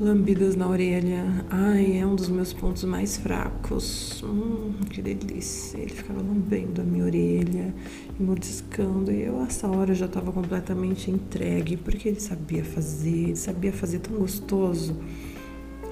lambidas 0.02 0.56
na 0.56 0.68
orelha. 0.68 1.46
Ai, 1.52 2.00
é 2.00 2.06
um 2.06 2.16
dos 2.16 2.28
meus 2.28 2.52
pontos 2.52 2.84
mais 2.84 3.18
fracos. 3.18 4.24
Hum, 4.24 4.74
que 4.90 5.00
delícia. 5.00 5.78
Ele 5.78 5.92
ficava 5.92 6.20
lambendo 6.20 6.82
a 6.82 6.84
minha 6.84 7.06
orelha 7.06 7.74
mordiscando. 8.20 9.12
E 9.12 9.22
eu, 9.22 9.40
essa 9.44 9.68
hora, 9.68 9.94
já 9.94 10.08
estava 10.08 10.32
completamente 10.32 11.12
entregue, 11.12 11.78
porque 11.78 12.10
ele 12.10 12.20
sabia 12.20 12.64
fazer, 12.64 13.10
ele 13.10 13.36
sabia 13.36 13.72
fazer 13.72 14.00
tão 14.00 14.18
gostoso. 14.18 14.98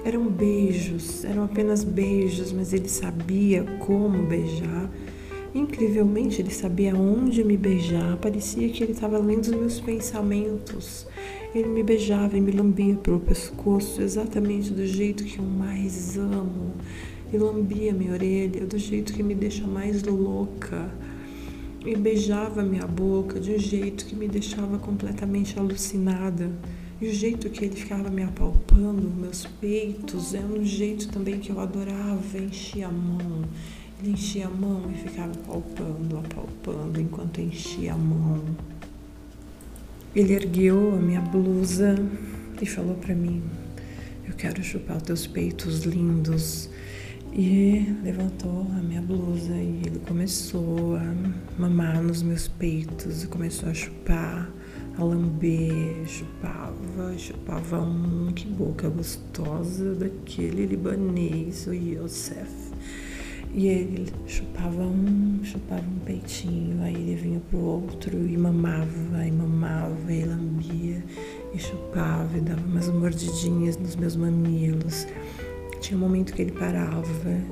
Eram 0.04 0.26
beijos, 0.26 1.24
eram 1.24 1.44
apenas 1.44 1.84
beijos, 1.84 2.52
mas 2.52 2.72
ele 2.72 2.88
sabia 2.88 3.62
como 3.78 4.26
beijar. 4.26 4.90
Incrivelmente, 5.54 6.40
ele 6.40 6.50
sabia 6.50 6.94
onde 6.94 7.42
me 7.42 7.56
beijar. 7.56 8.16
Parecia 8.18 8.68
que 8.68 8.84
ele 8.84 8.92
estava 8.92 9.18
lendo 9.18 9.42
os 9.42 9.48
meus 9.48 9.80
pensamentos. 9.80 11.06
Ele 11.52 11.68
me 11.68 11.82
beijava 11.82 12.36
e 12.36 12.40
me 12.40 12.52
lambia 12.52 12.94
pelo 12.94 13.18
pescoço, 13.18 14.00
exatamente 14.00 14.70
do 14.70 14.86
jeito 14.86 15.24
que 15.24 15.38
eu 15.38 15.44
mais 15.44 16.16
amo. 16.16 16.72
E 17.32 17.36
lambia 17.36 17.92
minha 17.92 18.12
orelha 18.12 18.64
do 18.64 18.78
jeito 18.78 19.12
que 19.12 19.22
me 19.22 19.34
deixa 19.34 19.66
mais 19.66 20.04
louca. 20.04 20.88
E 21.84 21.96
beijava 21.96 22.62
minha 22.62 22.86
boca 22.86 23.40
de 23.40 23.52
um 23.52 23.58
jeito 23.58 24.04
que 24.06 24.14
me 24.14 24.28
deixava 24.28 24.78
completamente 24.78 25.58
alucinada. 25.58 26.52
E 27.00 27.08
o 27.08 27.12
jeito 27.12 27.48
que 27.50 27.64
ele 27.64 27.74
ficava 27.74 28.10
me 28.10 28.22
apalpando, 28.22 29.10
meus 29.10 29.46
peitos, 29.60 30.34
é 30.34 30.40
um 30.40 30.64
jeito 30.64 31.08
também 31.08 31.40
que 31.40 31.50
eu 31.50 31.58
adorava, 31.58 32.38
enchia 32.38 32.86
a 32.86 32.92
mão. 32.92 33.44
Ele 34.02 34.12
enchia 34.12 34.46
a 34.46 34.50
mão 34.50 34.90
e 34.90 34.94
ficava 34.94 35.30
apalpando, 35.30 36.16
apalpando 36.16 36.98
enquanto 36.98 37.38
enchia 37.38 37.92
a 37.92 37.98
mão. 37.98 38.42
Ele 40.16 40.32
ergueu 40.32 40.94
a 40.94 40.96
minha 40.96 41.20
blusa 41.20 41.96
e 42.62 42.64
falou 42.64 42.94
para 42.94 43.14
mim: 43.14 43.42
Eu 44.26 44.32
quero 44.32 44.62
chupar 44.62 44.96
os 44.96 45.02
teus 45.02 45.26
peitos 45.26 45.82
lindos. 45.82 46.70
E 47.32 47.94
levantou 48.02 48.66
a 48.72 48.82
minha 48.82 49.02
blusa 49.02 49.54
e 49.54 49.82
ele 49.84 50.00
começou 50.08 50.96
a 50.96 51.14
mamar 51.60 52.02
nos 52.02 52.22
meus 52.22 52.48
peitos 52.48 53.22
e 53.22 53.26
começou 53.26 53.68
a 53.68 53.74
chupar, 53.74 54.50
a 54.96 55.04
lamber, 55.04 56.06
chupava, 56.06 57.16
chupava 57.18 57.80
um, 57.80 58.32
que 58.32 58.48
boca 58.48 58.88
gostosa 58.88 59.94
daquele 59.94 60.66
libanês, 60.66 61.66
o 61.66 61.72
Yosef. 61.74 62.69
E 63.52 63.66
ele 63.66 64.06
chupava 64.26 64.82
um, 64.82 65.40
chupava 65.42 65.82
um 65.82 65.98
peitinho, 66.04 66.80
aí 66.82 66.94
ele 66.94 67.16
vinha 67.16 67.40
pro 67.50 67.58
outro 67.58 68.16
e 68.16 68.36
mamava, 68.36 69.26
e 69.26 69.32
mamava, 69.32 70.12
e 70.12 70.24
lambia, 70.24 71.04
e 71.52 71.58
chupava, 71.58 72.38
e 72.38 72.40
dava 72.40 72.60
umas 72.60 72.88
mordidinhas 72.88 73.76
nos 73.76 73.96
meus 73.96 74.14
mamilos. 74.14 75.04
Tinha 75.80 75.96
um 75.96 76.00
momento 76.00 76.32
que 76.32 76.42
ele 76.42 76.52
parava 76.52 77.02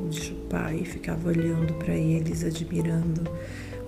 de 0.08 0.20
chupar 0.20 0.72
e 0.72 0.84
ficava 0.84 1.30
olhando 1.30 1.74
para 1.74 1.94
eles, 1.94 2.44
admirando. 2.44 3.28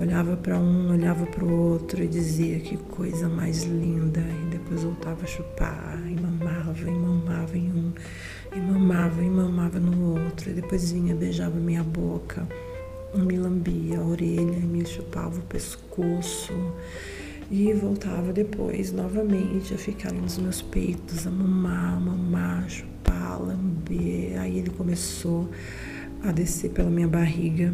Olhava 0.01 0.37
para 0.37 0.59
um, 0.59 0.93
olhava 0.93 1.27
para 1.27 1.45
o 1.45 1.73
outro 1.73 2.03
e 2.03 2.09
dizia 2.09 2.59
que 2.61 2.77
coisa 2.77 3.29
mais 3.29 3.65
linda. 3.65 4.21
E 4.21 4.51
depois 4.51 4.83
voltava 4.83 5.23
a 5.25 5.27
chupar, 5.27 6.03
e 6.07 6.19
mamava, 6.19 6.81
e 6.81 6.91
mamava 6.91 7.59
em 7.59 7.71
um 7.71 7.93
e 8.55 8.59
mamava 8.59 9.23
e 9.23 9.29
mamava 9.29 9.79
no 9.79 10.25
outro, 10.25 10.51
e 10.51 10.53
depois 10.53 10.91
vinha, 10.91 11.15
beijava 11.15 11.57
minha 11.57 11.85
boca, 11.85 12.47
me 13.15 13.37
lambia 13.37 13.99
a 13.99 14.05
orelha 14.05 14.59
me 14.59 14.85
chupava 14.85 15.39
o 15.39 15.43
pescoço. 15.43 16.53
E 17.51 17.73
voltava 17.73 18.33
depois 18.33 18.93
novamente 18.93 19.75
a 19.75 19.79
ficar 19.79 20.13
nos 20.13 20.39
meus 20.39 20.63
peitos, 20.63 21.27
a 21.27 21.31
mamar, 21.31 22.01
mamar, 22.01 22.71
chupar, 22.71 23.43
lamber. 23.43 24.41
Aí 24.41 24.59
ele 24.59 24.71
começou 24.71 25.49
a 26.23 26.31
descer 26.31 26.71
pela 26.71 26.89
minha 26.89 27.09
barriga, 27.09 27.73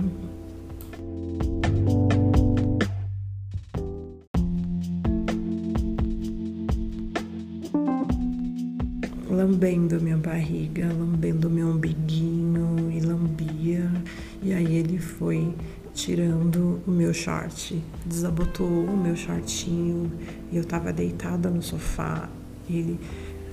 lambendo 9.57 9.99
minha 10.03 10.19
barriga, 10.19 10.87
lambendo 10.93 11.49
meu 11.49 11.69
umbiguinho 11.69 12.91
e 12.93 13.01
lambia. 13.01 13.91
E 14.43 14.53
aí 14.53 14.77
ele 14.77 14.99
foi 14.99 15.55
tirando 15.95 16.79
o 16.87 16.91
meu 16.91 17.15
short, 17.15 17.83
desabotou 18.05 18.67
o 18.67 18.95
meu 18.95 19.17
shortinho 19.17 20.13
e 20.53 20.59
eu 20.59 20.65
tava 20.65 20.93
deitada 20.93 21.49
no 21.49 21.63
sofá. 21.63 22.29
Ele 22.69 23.01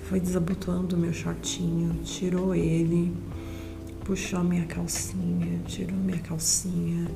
foi 0.09 0.19
desabotoando 0.19 0.97
o 0.97 0.99
meu 0.99 1.13
shortinho, 1.13 1.93
tirou 2.03 2.53
ele, 2.53 3.13
puxou 4.03 4.43
minha 4.43 4.65
calcinha, 4.65 5.61
tirou 5.65 5.95
minha 5.95 6.19
calcinha 6.19 7.07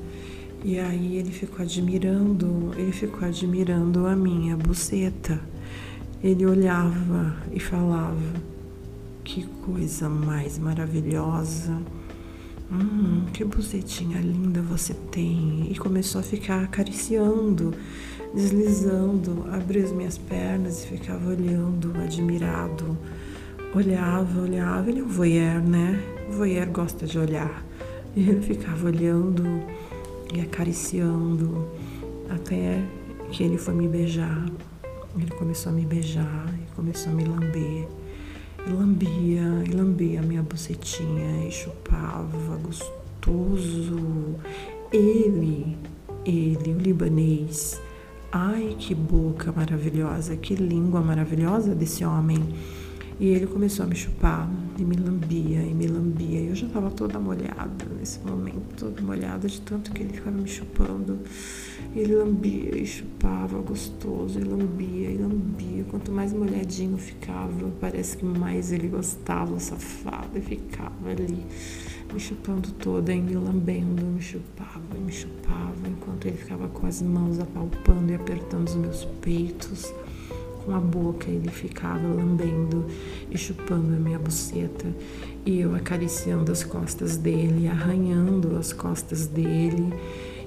E 0.64 0.78
aí 0.78 1.18
ele 1.18 1.30
ficou 1.30 1.62
admirando, 1.62 2.72
ele 2.78 2.92
ficou 2.92 3.28
admirando 3.28 4.06
a 4.06 4.16
minha 4.16 4.56
buceta. 4.56 5.38
Ele 6.24 6.46
olhava 6.46 7.36
e 7.52 7.60
falava: 7.60 8.57
Que 9.30 9.46
coisa 9.62 10.08
mais 10.08 10.58
maravilhosa. 10.58 11.78
Hum, 12.72 13.26
que 13.30 13.44
bucetinha 13.44 14.18
linda 14.22 14.62
você 14.62 14.94
tem. 14.94 15.70
E 15.70 15.76
começou 15.76 16.22
a 16.22 16.24
ficar 16.24 16.64
acariciando, 16.64 17.74
deslizando, 18.34 19.44
abriu 19.52 19.84
as 19.84 19.92
minhas 19.92 20.16
pernas 20.16 20.82
e 20.82 20.86
ficava 20.86 21.28
olhando, 21.28 21.92
admirado. 22.00 22.96
Olhava, 23.74 24.40
olhava. 24.40 24.88
Ele 24.88 25.00
é 25.00 25.04
um 25.04 25.08
voyeur, 25.08 25.60
né? 25.60 26.02
O 26.30 26.32
voyeur 26.32 26.66
gosta 26.70 27.06
de 27.06 27.18
olhar. 27.18 27.62
E 28.16 28.30
ele 28.30 28.40
ficava 28.40 28.86
olhando 28.86 29.44
e 30.34 30.40
acariciando 30.40 31.68
até 32.30 32.82
que 33.30 33.44
ele 33.44 33.58
foi 33.58 33.74
me 33.74 33.88
beijar. 33.88 34.46
Ele 35.14 35.30
começou 35.32 35.70
a 35.70 35.74
me 35.74 35.84
beijar 35.84 36.46
e 36.62 36.74
começou 36.74 37.12
a 37.12 37.14
me 37.14 37.24
lamber. 37.24 38.07
E 38.68 38.70
lambia, 38.70 39.64
e 39.66 39.70
lambia 39.70 40.20
a 40.20 40.22
minha 40.22 40.42
bucetinha 40.42 41.46
e 41.46 41.50
chupava 41.50 42.56
gostoso. 42.58 44.36
Ele, 44.92 45.74
ele, 46.22 46.74
o 46.74 46.78
libanês. 46.78 47.80
Ai, 48.30 48.76
que 48.78 48.94
boca 48.94 49.50
maravilhosa, 49.50 50.36
que 50.36 50.54
língua 50.54 51.00
maravilhosa 51.00 51.74
desse 51.74 52.04
homem. 52.04 52.44
E 53.20 53.30
ele 53.30 53.48
começou 53.48 53.84
a 53.84 53.88
me 53.88 53.96
chupar 53.96 54.48
e 54.78 54.84
me 54.84 54.94
lambia 54.94 55.60
e 55.60 55.74
me 55.74 55.88
lambia. 55.88 56.40
Eu 56.40 56.54
já 56.54 56.68
estava 56.68 56.88
toda 56.88 57.18
molhada 57.18 57.84
nesse 57.98 58.20
momento, 58.20 58.76
toda 58.76 59.02
molhada 59.02 59.48
de 59.48 59.60
tanto 59.62 59.90
que 59.90 60.02
ele 60.02 60.12
ficava 60.12 60.36
me 60.36 60.46
chupando. 60.46 61.18
Ele 61.96 62.14
lambia 62.14 62.78
e 62.78 62.86
chupava 62.86 63.58
gostoso, 63.58 64.38
e 64.38 64.44
lambia 64.44 65.10
e 65.10 65.18
lambia. 65.18 65.82
Quanto 65.90 66.12
mais 66.12 66.32
molhadinho 66.32 66.96
ficava, 66.96 67.68
parece 67.80 68.18
que 68.18 68.24
mais 68.24 68.70
ele 68.70 68.86
gostava, 68.86 69.58
safado, 69.58 70.38
e 70.38 70.40
ficava 70.40 71.10
ali 71.10 71.44
me 72.12 72.20
chupando 72.20 72.70
toda 72.72 73.12
e 73.12 73.20
me 73.20 73.34
lambendo, 73.34 74.06
me 74.06 74.22
chupava 74.22 74.96
e 74.96 74.98
me 74.98 75.12
chupava, 75.12 75.88
enquanto 75.88 76.26
ele 76.26 76.36
ficava 76.36 76.68
com 76.68 76.86
as 76.86 77.02
mãos 77.02 77.40
apalpando 77.40 78.12
e 78.12 78.14
apertando 78.14 78.68
os 78.68 78.76
meus 78.76 79.04
peitos 79.20 79.92
com 80.68 80.74
a 80.74 80.80
boca, 80.80 81.30
ele 81.30 81.48
ficava 81.48 82.06
lambendo 82.06 82.84
e 83.30 83.38
chupando 83.38 83.94
a 83.94 83.98
minha 83.98 84.18
buceta 84.18 84.86
e 85.46 85.60
eu 85.60 85.74
acariciando 85.74 86.52
as 86.52 86.62
costas 86.62 87.16
dele, 87.16 87.66
arranhando 87.66 88.54
as 88.54 88.70
costas 88.70 89.26
dele. 89.26 89.94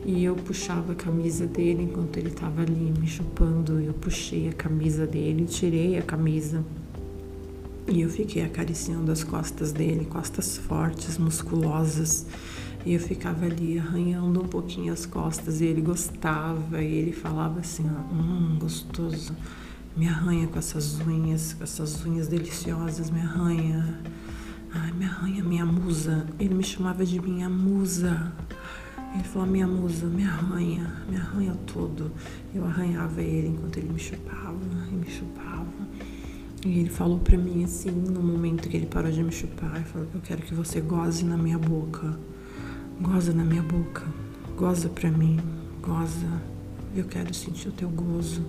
E 0.05 0.23
eu 0.23 0.35
puxava 0.35 0.91
a 0.91 0.95
camisa 0.95 1.47
dele 1.47 1.83
enquanto 1.83 2.17
ele 2.17 2.27
estava 2.27 2.61
ali 2.61 2.93
me 2.99 3.07
chupando. 3.07 3.79
Eu 3.79 3.93
puxei 3.93 4.47
a 4.47 4.53
camisa 4.53 5.07
dele, 5.07 5.45
tirei 5.45 5.97
a 5.97 6.03
camisa 6.03 6.63
e 7.87 8.01
eu 8.01 8.09
fiquei 8.09 8.43
acariciando 8.43 9.11
as 9.11 9.23
costas 9.23 9.71
dele, 9.71 10.05
costas 10.05 10.55
fortes, 10.55 11.17
musculosas. 11.17 12.27
E 12.85 12.93
eu 12.93 12.99
ficava 12.99 13.45
ali 13.45 13.79
arranhando 13.79 14.41
um 14.43 14.47
pouquinho 14.47 14.93
as 14.93 15.05
costas 15.07 15.61
e 15.61 15.65
ele 15.65 15.81
gostava 15.81 16.81
e 16.81 16.93
ele 16.93 17.11
falava 17.11 17.59
assim: 17.59 17.85
Hum, 18.11 18.57
gostoso 18.59 19.35
me 19.95 20.07
arranha 20.07 20.47
com 20.47 20.57
essas 20.57 20.99
unhas, 21.01 21.53
com 21.53 21.63
essas 21.63 22.05
unhas 22.05 22.27
deliciosas, 22.27 23.09
me 23.09 23.19
arranha. 23.19 23.99
Ai, 24.73 24.91
me 24.93 25.05
arranha, 25.05 25.43
minha 25.43 25.65
musa. 25.65 26.25
Ele 26.39 26.53
me 26.53 26.63
chamava 26.63 27.05
de 27.05 27.19
minha 27.19 27.49
musa. 27.49 28.31
Ele 29.13 29.23
falou, 29.23 29.47
minha 29.47 29.67
musa, 29.67 30.05
me 30.05 30.23
arranha, 30.23 31.03
me 31.09 31.17
arranha 31.17 31.53
todo. 31.67 32.09
Eu 32.55 32.65
arranhava 32.65 33.21
ele 33.21 33.49
enquanto 33.49 33.77
ele 33.77 33.91
me 33.91 33.99
chupava 33.99 34.57
e 34.89 34.95
me 34.95 35.09
chupava. 35.09 35.67
E 36.65 36.79
ele 36.79 36.89
falou 36.89 37.19
para 37.19 37.37
mim 37.37 37.63
assim, 37.63 37.91
no 37.91 38.21
momento 38.23 38.69
que 38.69 38.77
ele 38.77 38.85
parou 38.85 39.11
de 39.11 39.21
me 39.21 39.31
chupar, 39.31 39.75
ele 39.75 39.85
falou, 39.85 40.07
eu 40.13 40.21
quero 40.21 40.41
que 40.43 40.53
você 40.53 40.79
goze 40.79 41.25
na 41.25 41.35
minha 41.35 41.57
boca. 41.57 42.17
Goza 43.01 43.33
na 43.33 43.43
minha 43.43 43.63
boca. 43.63 44.03
Goza 44.55 44.87
pra 44.87 45.11
mim. 45.11 45.37
Goza. 45.81 46.41
Eu 46.95 47.05
quero 47.05 47.33
sentir 47.33 47.67
o 47.67 47.71
teu 47.71 47.89
gozo. 47.89 48.45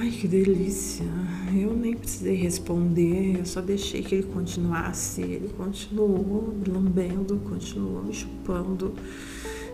Ai, 0.00 0.12
que 0.12 0.28
delícia. 0.28 1.04
Eu 1.52 1.74
nem 1.74 1.92
precisei 1.92 2.36
responder, 2.36 3.40
eu 3.40 3.44
só 3.44 3.60
deixei 3.60 4.00
que 4.00 4.14
ele 4.14 4.28
continuasse. 4.28 5.22
Ele 5.22 5.48
continuou 5.56 6.54
me 6.56 6.72
lambendo, 6.72 7.36
continuou 7.38 8.04
me 8.04 8.14
chupando. 8.14 8.94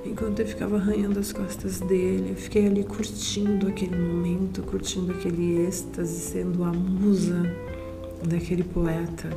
Enquanto 0.03 0.41
eu 0.41 0.47
ficava 0.47 0.77
arranhando 0.77 1.21
as 1.21 1.31
costas 1.31 1.79
dele, 1.81 2.31
eu 2.31 2.37
fiquei 2.37 2.67
ali 2.67 2.85
curtindo 2.85 3.69
aquele 3.69 3.99
momento, 3.99 4.63
curtindo 4.63 5.13
aquele 5.13 5.67
êxtase, 5.67 6.19
sendo 6.19 6.65
a 6.65 6.73
musa 6.73 7.43
daquele 8.27 8.65
poeta. 8.65 9.29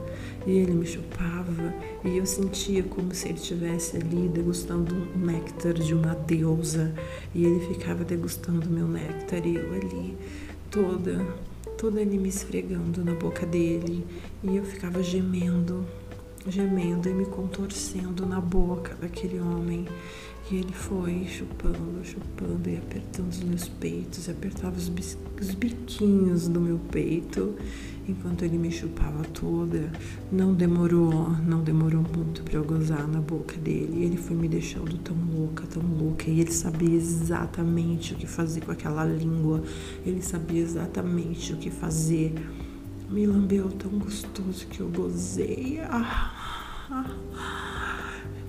E 0.45 0.51
ele 0.51 0.71
me 0.71 0.85
chupava 0.85 1.73
e 2.05 2.15
eu 2.15 2.25
sentia 2.25 2.81
como 2.83 3.13
se 3.13 3.27
ele 3.27 3.37
estivesse 3.37 3.97
ali 3.97 4.29
degustando 4.29 4.95
o 4.95 5.17
néctar 5.17 5.73
de 5.73 5.93
uma 5.93 6.15
deusa. 6.15 6.93
E 7.35 7.43
ele 7.43 7.59
ficava 7.73 8.05
degustando 8.05 8.69
meu 8.69 8.87
néctar 8.87 9.45
e 9.45 9.57
eu 9.57 9.73
ali 9.73 10.15
toda, 10.69 11.25
toda 11.77 12.01
ele 12.01 12.17
me 12.17 12.29
esfregando 12.29 13.03
na 13.03 13.13
boca 13.13 13.45
dele 13.45 14.05
e 14.43 14.55
eu 14.55 14.63
ficava 14.63 15.01
gemendo, 15.01 15.85
gemendo 16.47 17.09
e 17.09 17.13
me 17.13 17.25
contorcendo 17.25 18.25
na 18.25 18.39
boca 18.39 18.95
daquele 18.95 19.39
homem. 19.39 19.87
E 20.49 20.55
ele 20.55 20.71
foi 20.71 21.25
chupando, 21.27 21.99
chupando 22.03 22.69
e 22.69 22.77
apertando 22.77 23.29
os 23.29 23.43
meus 23.43 23.67
peitos, 23.67 24.29
apertava 24.29 24.77
os, 24.77 24.89
os 25.41 25.53
biquinhos 25.53 26.47
do 26.47 26.61
meu 26.61 26.79
peito 26.89 27.53
enquanto 28.07 28.45
ele 28.45 28.57
me 28.57 28.71
chupava 28.71 29.23
toda. 29.25 29.91
Não 30.31 30.53
demorou, 30.53 31.31
não 31.45 31.61
demorou 31.61 32.01
muito 32.01 32.43
para 32.43 32.55
eu 32.55 32.63
gozar 32.63 33.07
na 33.07 33.19
boca 33.19 33.57
dele. 33.57 34.05
Ele 34.05 34.15
foi 34.15 34.37
me 34.37 34.47
deixando 34.47 34.97
tão 34.99 35.17
louca, 35.35 35.65
tão 35.67 35.83
louca. 35.83 36.29
E 36.29 36.39
ele 36.39 36.51
sabia 36.51 36.95
exatamente 36.95 38.13
o 38.13 38.15
que 38.15 38.25
fazer 38.25 38.61
com 38.61 38.71
aquela 38.71 39.03
língua. 39.03 39.61
Ele 40.05 40.21
sabia 40.21 40.61
exatamente 40.61 41.53
o 41.53 41.57
que 41.57 41.69
fazer. 41.69 42.33
Me 43.09 43.25
lambeu 43.25 43.69
tão 43.69 43.91
gostoso 43.91 44.65
que 44.67 44.79
eu 44.79 44.87
gozei. 44.89 45.79
Ah, 45.83 46.31
ah. 46.89 47.96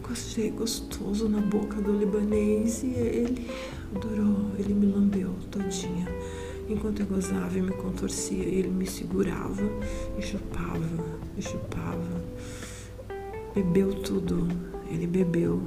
Gostei 0.09 0.51
gostoso 0.51 1.29
na 1.29 1.41
boca 1.41 1.83
do 1.83 1.93
libanês 1.93 2.83
e 2.83 2.95
ele 2.95 3.47
adorou, 3.95 4.53
ele 4.59 4.73
me 4.73 4.87
lambeu 4.87 5.35
todinha. 5.51 6.07
Enquanto 6.67 7.01
eu 7.01 7.07
gozava 7.07 7.59
e 7.59 7.61
me 7.61 7.73
contorcia, 7.73 8.43
ele 8.43 8.69
me 8.69 8.87
segurava 8.87 9.63
e 10.19 10.23
chupava, 10.23 11.05
e 11.37 11.43
chupava. 11.43 12.25
Bebeu 13.55 13.95
tudo, 14.03 14.49
ele 14.91 15.07
bebeu 15.07 15.61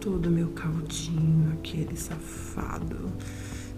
todo 0.00 0.26
o 0.26 0.30
meu 0.30 0.48
caldinho, 0.48 1.52
aquele 1.52 1.96
safado. 1.96 3.12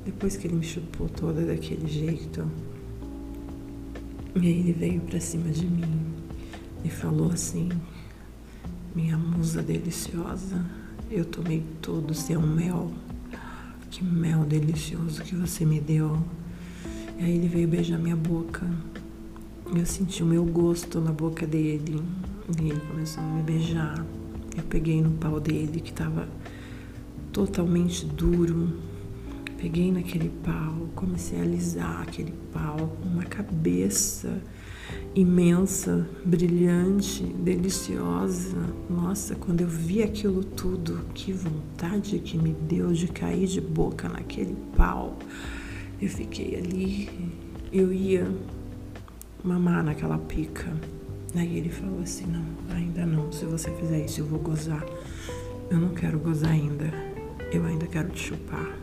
Depois 0.05 0.37
que 0.37 0.47
ele 0.47 0.57
me 0.57 0.65
chupou 0.65 1.11
toda 1.11 1.45
daquele 1.45 1.87
jeito, 1.87 2.51
e 4.35 4.47
aí 4.47 4.61
ele 4.61 4.73
veio 4.73 5.01
para 5.03 5.21
cima 5.21 5.51
de 5.51 5.67
mim 5.67 6.07
e 6.85 6.89
falou 6.89 7.31
assim: 7.31 7.69
minha 8.97 9.19
musa 9.19 9.63
deliciosa, 9.63 10.65
eu 11.11 11.23
tomei 11.27 11.63
todo 11.83 12.13
o 12.13 12.15
seu 12.15 12.41
mel. 12.41 12.91
Que 13.91 14.03
mel 14.03 14.45
delicioso 14.45 15.23
que 15.23 15.35
você 15.37 15.67
me 15.67 15.79
deu. 15.79 16.19
E 17.19 17.25
aí 17.25 17.37
ele 17.37 17.47
veio 17.47 17.69
beijar 17.69 17.99
minha 17.99 18.17
boca. 18.17 18.67
Eu 19.67 19.85
senti 19.85 20.23
o 20.23 20.27
meu 20.27 20.47
gosto 20.47 20.99
na 20.99 21.13
boca 21.13 21.47
dele. 21.47 22.03
E 22.59 22.71
ele 22.71 22.81
começou 22.91 23.23
a 23.23 23.27
me 23.27 23.43
beijar. 23.43 24.03
Eu 24.57 24.63
peguei 24.63 25.03
no 25.03 25.11
pau 25.11 25.39
dele 25.39 25.79
que 25.81 25.91
estava 25.91 26.27
totalmente 27.33 28.07
duro. 28.07 28.79
Peguei 29.59 29.93
naquele 29.93 30.31
pau, 30.43 30.89
comecei 30.95 31.39
a 31.39 31.43
alisar 31.43 32.01
aquele 32.01 32.33
pau 32.51 32.97
com 33.03 33.09
uma 33.11 33.25
cabeça 33.25 34.41
imensa, 35.15 36.07
brilhante, 36.25 37.25
deliciosa. 37.25 38.57
Nossa, 38.89 39.35
quando 39.35 39.63
eu 39.63 39.69
vi 39.69 40.03
aquilo 40.03 40.45
tudo, 40.45 41.01
que 41.15 41.33
vontade 41.33 42.19
que 42.19 42.37
me 42.37 42.53
deu 42.53 42.93
de 42.93 43.09
cair 43.09 43.47
de 43.47 43.61
boca 43.61 44.09
naquele 44.09 44.55
pau. 44.77 45.19
Eu 46.01 46.09
fiquei 46.09 46.57
ali, 46.57 47.09
eu 47.73 47.93
ia 47.93 48.31
mamar 49.43 49.83
naquela 49.83 50.19
pica. 50.19 50.71
Aí 51.35 51.57
ele 51.57 51.71
falou 51.71 52.01
assim: 52.01 52.27
Não, 52.27 52.75
ainda 52.75 53.07
não. 53.07 53.33
Se 53.33 53.45
você 53.47 53.71
fizer 53.73 54.05
isso, 54.05 54.21
eu 54.21 54.27
vou 54.27 54.39
gozar. 54.39 54.85
Eu 55.71 55.79
não 55.79 55.91
quero 55.91 56.19
gozar 56.19 56.51
ainda. 56.51 56.93
Eu 57.53 57.65
ainda 57.65 57.87
quero 57.87 58.11
te 58.11 58.21
chupar. 58.21 58.79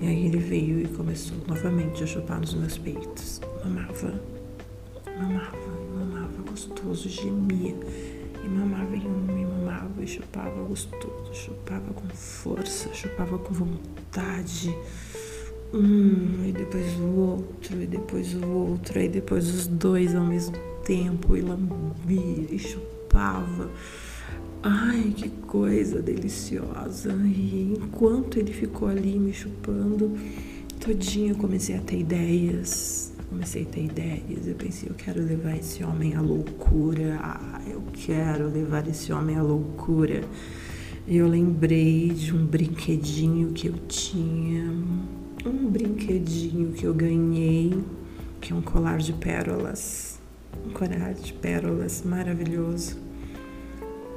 E 0.00 0.06
aí 0.06 0.26
ele 0.26 0.38
veio 0.38 0.80
e 0.80 0.88
começou 0.88 1.36
novamente 1.46 2.02
a 2.02 2.06
chupar 2.06 2.40
nos 2.40 2.54
meus 2.54 2.76
peitos. 2.78 3.40
Mamava 3.64 4.39
mamava, 5.20 5.56
mamava 5.98 6.42
gostoso, 6.48 7.08
gemia. 7.08 7.76
E 8.42 8.48
mamava 8.48 8.96
em 8.96 9.06
um, 9.06 9.38
e 9.38 9.44
mamava, 9.44 10.02
e 10.02 10.06
chupava 10.06 10.62
gostoso, 10.62 11.34
chupava 11.34 11.92
com 11.92 12.08
força, 12.08 12.92
chupava 12.94 13.38
com 13.38 13.52
vontade. 13.52 14.74
Um, 15.72 16.44
e 16.46 16.52
depois 16.52 16.86
o 16.98 17.16
outro, 17.16 17.80
e 17.80 17.86
depois 17.86 18.34
o 18.34 18.46
outro, 18.48 18.98
e 18.98 19.08
depois 19.08 19.46
os 19.54 19.66
dois 19.66 20.14
ao 20.14 20.24
mesmo 20.24 20.56
tempo, 20.84 21.36
e 21.36 21.42
lambia, 21.42 22.46
e 22.50 22.58
chupava. 22.58 23.70
Ai, 24.62 25.14
que 25.16 25.28
coisa 25.28 26.02
deliciosa! 26.02 27.12
E 27.12 27.74
enquanto 27.78 28.38
ele 28.38 28.52
ficou 28.52 28.88
ali 28.88 29.18
me 29.18 29.32
chupando, 29.32 30.12
todinho 30.80 31.34
eu 31.34 31.36
comecei 31.36 31.76
a 31.76 31.80
ter 31.80 32.00
ideias. 32.00 33.09
Comecei 33.30 33.62
a 33.62 33.64
ter 33.64 33.84
ideias. 33.84 34.46
Eu 34.46 34.54
pensei, 34.54 34.90
eu 34.90 34.94
quero 34.94 35.22
levar 35.22 35.56
esse 35.56 35.82
homem 35.82 36.14
à 36.14 36.20
loucura. 36.20 37.18
Ah, 37.22 37.62
eu 37.66 37.82
quero 37.92 38.48
levar 38.48 38.86
esse 38.86 39.10
homem 39.10 39.36
à 39.36 39.42
loucura. 39.42 40.20
E 41.06 41.16
eu 41.16 41.26
lembrei 41.26 42.10
de 42.10 42.34
um 42.34 42.44
brinquedinho 42.44 43.52
que 43.52 43.68
eu 43.68 43.74
tinha, 43.88 44.70
um 45.46 45.70
brinquedinho 45.70 46.72
que 46.72 46.84
eu 46.84 46.92
ganhei, 46.92 47.82
que 48.42 48.52
é 48.52 48.56
um 48.56 48.60
colar 48.60 48.98
de 48.98 49.14
pérolas. 49.14 50.20
Um 50.66 50.70
colar 50.70 51.14
de 51.14 51.32
pérolas 51.32 52.02
maravilhoso 52.04 53.10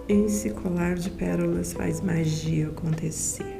esse 0.08 0.50
colar 0.50 0.96
de 0.96 1.10
pérolas 1.10 1.72
faz 1.72 2.02
magia 2.02 2.68
acontecer. 2.68 3.53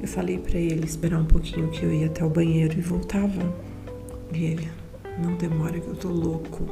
Eu 0.00 0.06
falei 0.06 0.38
para 0.38 0.58
ele 0.58 0.84
esperar 0.84 1.20
um 1.20 1.24
pouquinho 1.24 1.68
que 1.70 1.82
eu 1.82 1.92
ia 1.92 2.06
até 2.06 2.24
o 2.24 2.30
banheiro 2.30 2.78
e 2.78 2.80
voltava. 2.80 3.54
E 4.32 4.44
ele, 4.44 4.68
não 5.22 5.36
demora 5.36 5.80
que 5.80 5.88
eu 5.88 5.96
tô 5.96 6.08
louco. 6.08 6.68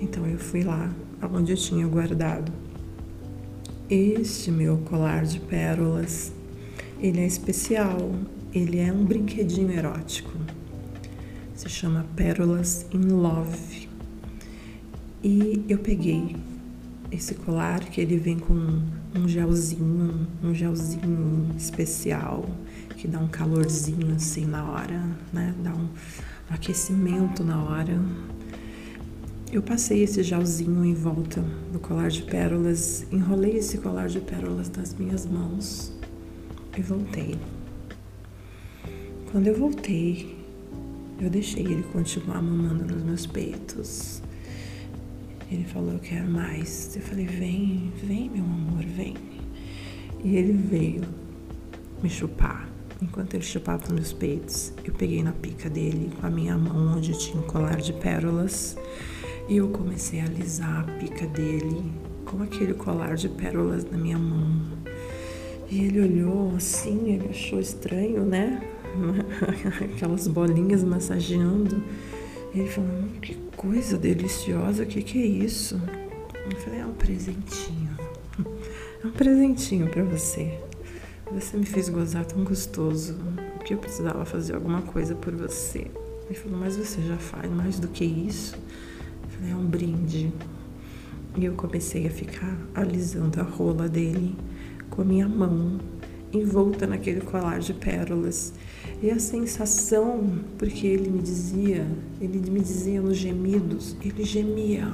Então 0.00 0.26
eu 0.26 0.38
fui 0.38 0.62
lá, 0.62 0.92
aonde 1.20 1.52
eu 1.52 1.56
tinha 1.56 1.86
guardado. 1.86 2.52
Este 3.90 4.50
meu 4.50 4.78
colar 4.78 5.24
de 5.24 5.40
pérolas, 5.40 6.32
ele 7.00 7.20
é 7.20 7.26
especial. 7.26 8.12
Ele 8.54 8.78
é 8.78 8.92
um 8.92 9.04
brinquedinho 9.04 9.72
erótico. 9.72 10.30
Se 11.54 11.68
chama 11.68 12.06
Pérolas 12.14 12.86
in 12.92 13.08
Love. 13.08 13.88
E 15.22 15.64
eu 15.68 15.78
peguei 15.78 16.36
esse 17.10 17.34
colar 17.34 17.80
que 17.80 18.00
ele 18.00 18.16
vem 18.16 18.38
com 18.38 18.80
um 19.18 19.28
gelzinho, 19.28 20.26
um 20.42 20.54
gelzinho 20.54 21.50
especial 21.56 22.44
que 22.96 23.06
dá 23.06 23.18
um 23.18 23.28
calorzinho 23.28 24.14
assim 24.14 24.46
na 24.46 24.64
hora, 24.70 25.02
né? 25.32 25.54
Dá 25.62 25.72
um, 25.74 25.88
aquecimento 26.50 27.44
na 27.44 27.62
hora. 27.62 28.00
Eu 29.52 29.62
passei 29.62 30.02
esse 30.02 30.22
gelzinho 30.22 30.84
em 30.84 30.94
volta 30.94 31.42
do 31.72 31.78
colar 31.78 32.08
de 32.08 32.22
pérolas, 32.22 33.06
enrolei 33.12 33.56
esse 33.56 33.78
colar 33.78 34.08
de 34.08 34.20
pérolas 34.20 34.70
nas 34.70 34.94
minhas 34.94 35.24
mãos 35.26 35.92
e 36.76 36.82
voltei. 36.82 37.38
Quando 39.30 39.46
eu 39.46 39.56
voltei, 39.56 40.36
eu 41.20 41.30
deixei 41.30 41.64
ele 41.64 41.82
continuar 41.92 42.42
mamando 42.42 42.94
nos 42.94 43.02
meus 43.02 43.26
peitos. 43.26 44.22
Ele 45.50 45.64
falou, 45.64 45.92
eu 45.92 45.98
quero 45.98 46.28
mais. 46.28 46.96
Eu 46.96 47.02
falei, 47.02 47.26
vem, 47.26 47.92
vem, 48.02 48.30
meu 48.30 48.44
amor, 48.44 48.84
vem. 48.84 49.14
E 50.24 50.36
ele 50.36 50.52
veio 50.52 51.02
me 52.02 52.10
chupar. 52.10 52.68
Enquanto 53.00 53.34
ele 53.34 53.44
chupava 53.44 53.84
os 53.84 53.90
meus 53.90 54.12
peitos, 54.12 54.72
eu 54.82 54.92
peguei 54.94 55.22
na 55.22 55.32
pica 55.32 55.68
dele 55.68 56.10
com 56.18 56.26
a 56.26 56.30
minha 56.30 56.56
mão 56.56 56.96
onde 56.96 57.16
tinha 57.18 57.38
um 57.38 57.46
colar 57.46 57.76
de 57.76 57.92
pérolas 57.92 58.76
e 59.48 59.58
eu 59.58 59.68
comecei 59.68 60.20
a 60.20 60.24
alisar 60.24 60.80
a 60.80 60.92
pica 60.98 61.26
dele 61.26 61.92
com 62.24 62.42
aquele 62.42 62.74
colar 62.74 63.14
de 63.14 63.28
pérolas 63.28 63.84
na 63.90 63.98
minha 63.98 64.18
mão. 64.18 64.62
E 65.70 65.84
ele 65.84 66.00
olhou 66.00 66.54
assim, 66.56 67.12
ele 67.12 67.28
achou 67.28 67.60
estranho, 67.60 68.24
né? 68.24 68.62
Aquelas 69.94 70.26
bolinhas 70.26 70.82
massageando. 70.82 71.82
Ele 72.56 72.70
falou, 72.70 72.88
hum, 72.90 73.08
que 73.20 73.34
coisa 73.54 73.98
deliciosa, 73.98 74.82
o 74.82 74.86
que, 74.86 75.02
que 75.02 75.20
é 75.20 75.26
isso? 75.26 75.78
Eu 76.50 76.56
falei, 76.58 76.80
é 76.80 76.86
um 76.86 76.94
presentinho. 76.94 77.96
É 79.04 79.06
um 79.06 79.12
presentinho 79.12 79.88
para 79.88 80.02
você. 80.02 80.58
Você 81.30 81.56
me 81.58 81.66
fez 81.66 81.90
gozar 81.90 82.24
tão 82.24 82.42
gostoso 82.42 83.14
que 83.64 83.74
eu 83.74 83.78
precisava 83.78 84.24
fazer 84.24 84.54
alguma 84.54 84.80
coisa 84.80 85.14
por 85.14 85.34
você. 85.34 85.90
Ele 86.24 86.34
falou, 86.34 86.58
mas 86.58 86.76
você 86.76 87.02
já 87.02 87.18
faz 87.18 87.48
mais 87.50 87.78
do 87.78 87.88
que 87.88 88.04
isso? 88.04 88.56
Eu 88.56 89.28
falei, 89.28 89.52
é 89.52 89.54
um 89.54 89.66
brinde. 89.66 90.32
E 91.36 91.44
eu 91.44 91.52
comecei 91.52 92.06
a 92.06 92.10
ficar 92.10 92.56
alisando 92.74 93.38
a 93.38 93.44
rola 93.44 93.86
dele 93.86 94.34
com 94.88 95.02
a 95.02 95.04
minha 95.04 95.28
mão 95.28 95.78
envolta 96.32 96.86
naquele 96.86 97.20
colar 97.20 97.60
de 97.60 97.74
pérolas. 97.74 98.54
E 99.02 99.10
a 99.10 99.18
sensação, 99.18 100.40
porque 100.56 100.86
ele 100.86 101.10
me 101.10 101.20
dizia, 101.20 101.86
ele 102.18 102.38
me 102.50 102.60
dizia 102.60 103.00
nos 103.02 103.18
gemidos, 103.18 103.94
ele 104.02 104.24
gemia, 104.24 104.90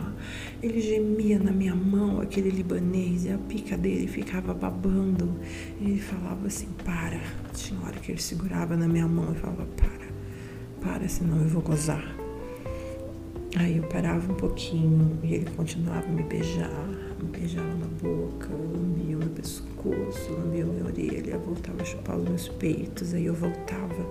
ele 0.60 0.80
gemia 0.80 1.38
na 1.38 1.52
minha 1.52 1.74
mão, 1.74 2.20
aquele 2.20 2.50
libanês, 2.50 3.24
e 3.24 3.30
a 3.30 3.38
pica 3.38 3.76
dele 3.76 4.08
ficava 4.08 4.52
babando. 4.52 5.32
E 5.80 5.90
ele 5.90 6.00
falava 6.00 6.48
assim: 6.48 6.66
para. 6.84 7.20
Tinha 7.54 7.80
hora 7.80 7.94
que 8.00 8.10
ele 8.10 8.20
segurava 8.20 8.76
na 8.76 8.88
minha 8.88 9.06
mão 9.06 9.32
e 9.32 9.36
falava: 9.36 9.66
para, 9.76 10.08
para, 10.80 11.08
senão 11.08 11.40
eu 11.40 11.48
vou 11.48 11.62
gozar. 11.62 12.16
Aí 13.54 13.76
eu 13.76 13.84
parava 13.84 14.32
um 14.32 14.34
pouquinho 14.34 15.18
e 15.22 15.34
ele 15.34 15.50
continuava 15.54 16.06
a 16.06 16.10
me 16.10 16.22
beijar, 16.22 17.11
beijava 17.26 17.74
na 17.74 17.86
boca, 17.86 18.48
lambia 18.52 19.16
o 19.16 19.20
meu 19.20 19.28
pescoço, 19.30 20.32
lambia 20.32 20.64
minha 20.64 20.84
orelha, 20.84 21.38
voltava 21.38 21.82
a 21.82 21.84
chupar 21.84 22.16
os 22.16 22.28
meus 22.28 22.48
peitos, 22.48 23.14
aí 23.14 23.26
eu 23.26 23.34
voltava 23.34 24.06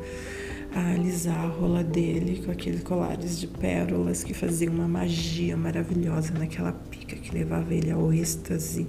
a 0.73 0.91
alisar 0.93 1.37
a 1.37 1.47
rola 1.47 1.83
dele 1.83 2.41
com 2.45 2.51
aqueles 2.51 2.81
colares 2.83 3.39
de 3.39 3.47
pérolas 3.47 4.23
que 4.23 4.33
faziam 4.33 4.73
uma 4.73 4.87
magia 4.87 5.57
maravilhosa 5.57 6.33
naquela 6.33 6.71
pica 6.71 7.15
que 7.15 7.33
levava 7.33 7.73
ele 7.73 7.91
ao 7.91 8.13
êxtase. 8.13 8.87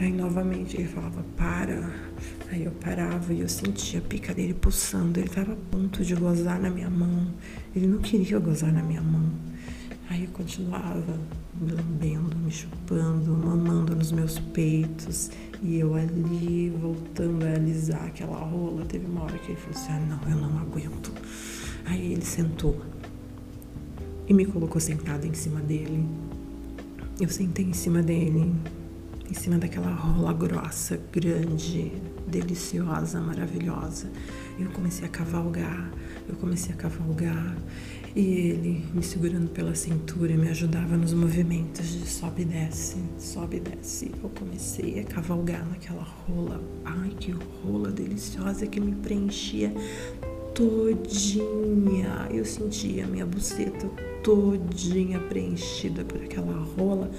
Aí 0.00 0.10
novamente 0.10 0.76
ele 0.76 0.88
falava, 0.88 1.24
para. 1.36 1.88
Aí 2.50 2.64
eu 2.64 2.72
parava 2.72 3.32
e 3.32 3.40
eu 3.40 3.48
sentia 3.48 4.00
a 4.00 4.02
pica 4.02 4.34
dele 4.34 4.54
pulsando. 4.54 5.20
Ele 5.20 5.28
estava 5.28 5.52
a 5.52 5.56
ponto 5.56 6.04
de 6.04 6.14
gozar 6.16 6.60
na 6.60 6.68
minha 6.68 6.90
mão. 6.90 7.32
Ele 7.74 7.86
não 7.86 7.98
queria 7.98 8.38
gozar 8.40 8.72
na 8.72 8.82
minha 8.82 9.02
mão. 9.02 9.30
Aí 10.10 10.24
eu 10.24 10.30
continuava 10.30 11.18
me 11.60 11.72
lambendo, 11.72 12.36
me 12.36 12.50
chupando, 12.50 13.30
mamando 13.30 13.94
nos 13.96 14.12
meus 14.12 14.38
peitos. 14.38 15.30
E 15.62 15.78
eu 15.78 15.94
ali, 15.94 16.70
voltando 16.70 17.44
a 17.44 17.52
alisar 17.52 18.04
aquela 18.04 18.36
rola. 18.36 18.84
Teve 18.84 19.06
uma 19.06 19.22
hora 19.22 19.38
que 19.38 19.52
ele 19.52 19.60
falou 19.60 19.78
assim: 19.78 19.92
ah, 19.92 20.00
não, 20.00 20.30
eu 20.30 20.36
não 20.36 20.58
aguento. 20.58 21.12
Aí 21.86 22.12
ele 22.12 22.24
sentou 22.24 22.80
e 24.26 24.32
me 24.34 24.44
colocou 24.44 24.80
sentada 24.80 25.26
em 25.26 25.34
cima 25.34 25.60
dele. 25.60 26.06
Eu 27.20 27.28
sentei 27.28 27.64
em 27.64 27.72
cima 27.72 28.02
dele, 28.02 28.54
em 29.30 29.34
cima 29.34 29.58
daquela 29.58 29.90
rola 29.92 30.32
grossa, 30.32 30.98
grande, 31.12 31.92
deliciosa, 32.26 33.20
maravilhosa. 33.20 34.10
Eu 34.58 34.70
comecei 34.70 35.06
a 35.06 35.08
cavalgar, 35.08 35.90
eu 36.28 36.34
comecei 36.36 36.74
a 36.74 36.76
cavalgar. 36.76 37.56
E 38.16 38.20
ele, 38.20 38.84
me 38.94 39.02
segurando 39.02 39.50
pela 39.50 39.74
cintura, 39.74 40.36
me 40.36 40.48
ajudava 40.48 40.96
nos 40.96 41.12
movimentos 41.12 41.88
de 41.88 42.06
sobe 42.06 42.42
e 42.42 42.44
desce, 42.44 42.96
sobe 43.18 43.56
e 43.56 43.60
desce. 43.60 44.12
Eu 44.22 44.30
comecei 44.30 45.00
a 45.00 45.04
cavalgar 45.04 45.68
naquela 45.68 46.04
rola. 46.04 46.62
Ai, 46.84 47.10
que 47.18 47.32
rola 47.32 47.90
deliciosa 47.90 48.68
que 48.68 48.78
me 48.78 48.92
preenchia 48.92 49.74
todinha. 50.54 52.28
Eu 52.30 52.44
sentia 52.44 53.04
a 53.04 53.08
minha 53.08 53.26
buceta 53.26 53.88
todinha 54.22 55.18
preenchida 55.18 56.04
por 56.04 56.22
aquela 56.22 56.56
rola 56.76 57.10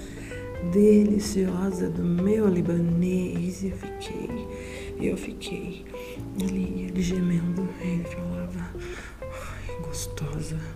deliciosa 0.72 1.90
do 1.90 2.02
meu 2.02 2.48
libanês. 2.48 3.62
E 3.62 3.68
eu 3.68 3.76
fiquei, 3.76 5.08
eu 5.10 5.16
fiquei 5.18 5.84
ali, 6.40 6.86
ele 6.88 7.02
gemendo. 7.02 7.68
Ele 7.82 8.04
falava 8.04 8.72
gostosa, 9.82 10.56
gostosa, 10.56 10.75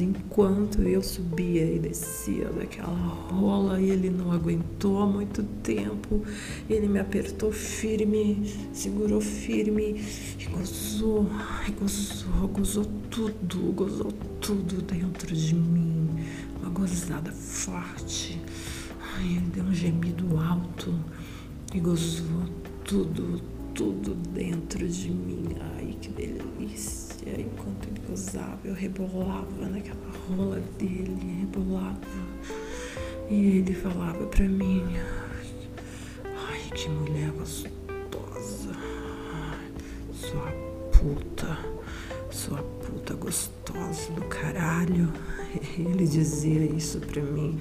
enquanto 0.00 0.82
eu 0.82 1.02
subia 1.02 1.64
e 1.64 1.78
descia 1.78 2.46
daquela 2.46 2.88
rola 3.30 3.80
e 3.80 3.90
ele 3.90 4.10
não 4.10 4.32
aguentou 4.32 5.00
há 5.00 5.06
muito 5.06 5.42
tempo. 5.62 6.22
Ele 6.68 6.88
me 6.88 6.98
apertou 6.98 7.52
firme, 7.52 8.52
segurou 8.72 9.20
firme 9.20 10.04
e 10.38 10.44
gozou, 10.46 11.26
e 11.66 11.72
gozou, 11.72 12.48
gozou 12.48 12.84
tudo, 13.10 13.72
gozou 13.72 14.12
tudo 14.40 14.82
dentro 14.82 15.34
de 15.34 15.54
mim. 15.54 16.08
Uma 16.60 16.70
gozada 16.70 17.32
forte. 17.32 18.40
Ai, 19.14 19.36
ele 19.36 19.50
deu 19.54 19.64
um 19.64 19.74
gemido 19.74 20.36
alto 20.38 20.94
e 21.72 21.80
gozou 21.80 22.44
tudo, 22.84 23.40
tudo 23.74 24.14
dentro 24.34 24.86
de 24.88 25.10
mim. 25.10 25.56
Ai, 25.76 25.96
que 26.00 26.08
delícia! 26.10 27.07
Enquanto 27.36 27.88
ele 27.88 28.00
gozava, 28.08 28.58
eu 28.64 28.74
rebolava 28.74 29.66
naquela 29.68 30.10
rola 30.28 30.60
dele, 30.78 31.40
rebolava. 31.40 31.98
E 33.30 33.58
ele 33.58 33.74
falava 33.74 34.26
pra 34.26 34.44
mim: 34.44 34.84
Ai, 36.24 36.60
que 36.74 36.88
mulher 36.88 37.30
gostosa! 37.32 38.74
Sua 40.12 40.52
puta, 40.92 41.58
sua 42.30 42.62
puta 42.62 43.14
gostosa 43.14 44.12
do 44.12 44.22
caralho. 44.22 45.12
Ele 45.78 46.06
dizia 46.06 46.64
isso 46.64 47.00
pra 47.00 47.22
mim 47.22 47.58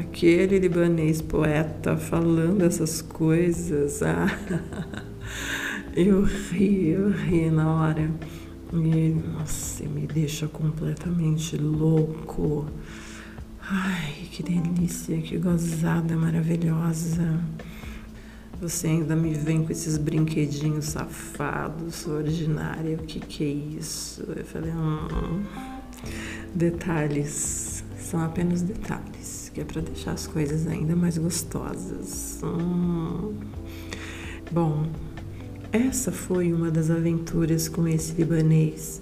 aquele 0.00 0.58
libanês 0.58 1.20
poeta 1.20 1.96
falando 1.96 2.62
essas 2.62 3.02
coisas. 3.02 4.02
Ah, 4.02 4.26
eu 5.94 6.22
ri, 6.22 6.88
eu 6.88 7.10
ri 7.10 7.50
na 7.50 7.72
hora. 7.72 8.10
E, 8.72 9.14
nossa, 9.36 9.84
me 9.84 10.06
deixa 10.06 10.46
completamente 10.46 11.56
louco. 11.56 12.66
Ai, 13.62 14.28
que 14.30 14.42
delícia, 14.42 15.20
que 15.20 15.38
gozada 15.38 16.16
maravilhosa. 16.16 17.40
Você 18.60 18.88
ainda 18.88 19.16
me 19.16 19.32
vem 19.32 19.64
com 19.64 19.72
esses 19.72 19.96
brinquedinhos 19.96 20.86
safados, 20.86 22.06
ordinária. 22.06 22.96
O 22.96 23.04
que, 23.04 23.18
que 23.20 23.44
é 23.44 23.78
isso? 23.78 24.22
Eu 24.22 24.44
falei, 24.44 24.70
hum, 24.72 25.44
detalhes, 26.54 27.82
são 27.98 28.22
apenas 28.22 28.62
detalhes 28.62 29.50
que 29.52 29.60
é 29.60 29.64
para 29.64 29.80
deixar 29.80 30.12
as 30.12 30.26
coisas 30.26 30.66
ainda 30.66 30.94
mais 30.94 31.18
gostosas. 31.18 32.40
Hum. 32.42 33.34
Bom, 34.50 34.86
essa 35.72 36.10
foi 36.10 36.52
uma 36.52 36.70
das 36.70 36.90
aventuras 36.90 37.68
com 37.68 37.86
esse 37.86 38.14
libanês. 38.14 39.00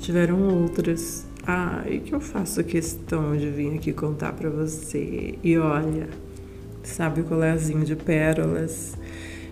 Tiveram 0.00 0.48
outras. 0.48 1.26
Ai, 1.46 2.02
que 2.04 2.14
eu 2.14 2.20
faço 2.20 2.62
questão 2.64 3.36
de 3.36 3.48
vir 3.48 3.74
aqui 3.74 3.92
contar 3.92 4.32
para 4.32 4.50
você. 4.50 5.38
E 5.42 5.56
olha, 5.56 6.08
sabe 6.82 7.20
o 7.20 7.24
colarzinho 7.24 7.84
de 7.84 7.94
pérolas? 7.94 8.96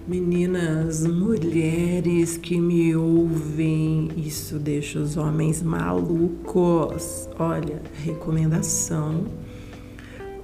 Meninas, 0.06 1.06
mulheres 1.06 2.36
que 2.36 2.58
me 2.58 2.96
ouvem, 2.96 4.10
isso 4.16 4.58
deixa 4.58 4.98
os 4.98 5.16
homens 5.16 5.62
malucos. 5.62 7.28
Olha, 7.38 7.82
recomendação 8.04 9.26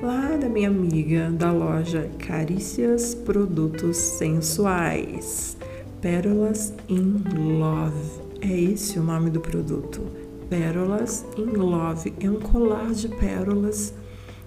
lá 0.03 0.37
da 0.37 0.51
minha 0.51 0.69
amiga 0.69 1.31
da 1.31 1.51
loja 1.51 2.11
Carícias 2.19 3.15
Produtos 3.15 3.97
Sensuais. 3.97 5.57
Pérolas 6.05 6.75
in 6.87 7.25
Love. 7.59 8.21
É 8.43 8.61
esse 8.61 8.99
o 8.99 9.03
nome 9.03 9.31
do 9.31 9.41
produto. 9.41 10.03
Pérolas 10.51 11.25
in 11.39 11.57
Love. 11.57 12.13
É 12.21 12.31
um 12.31 12.39
colar 12.39 12.93
de 12.93 13.09
pérolas 13.09 13.95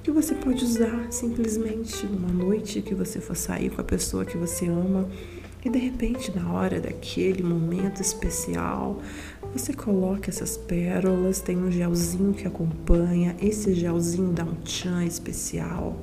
que 0.04 0.12
você 0.12 0.36
pode 0.36 0.63
usar 0.63 1.08
simplesmente 1.10 2.06
numa 2.06 2.32
noite 2.32 2.84
que 2.84 2.93
você 2.93 3.20
for 3.20 3.36
sair 3.36 3.72
com 3.72 3.82
a 3.82 3.84
pessoa 3.84 4.24
que 4.24 4.38
você 4.38 4.67
ama 4.67 5.10
e 5.65 5.70
de 5.70 5.80
repente, 5.80 6.32
na 6.34 6.54
hora 6.54 6.80
daquele 6.80 7.43
momento 7.43 8.02
especial, 8.02 9.02
você 9.52 9.74
coloca 9.74 10.30
essas 10.30 10.56
pérolas, 10.56 11.41
tem 11.41 11.58
um 11.58 11.72
gelzinho 11.72 12.34
que 12.34 12.48
acompanha, 12.48 13.36
esse 13.41 13.74
gelzinho 13.74 14.32
dá 14.32 14.43
um 14.46 14.56
tchan 14.63 15.04
especial, 15.04 16.00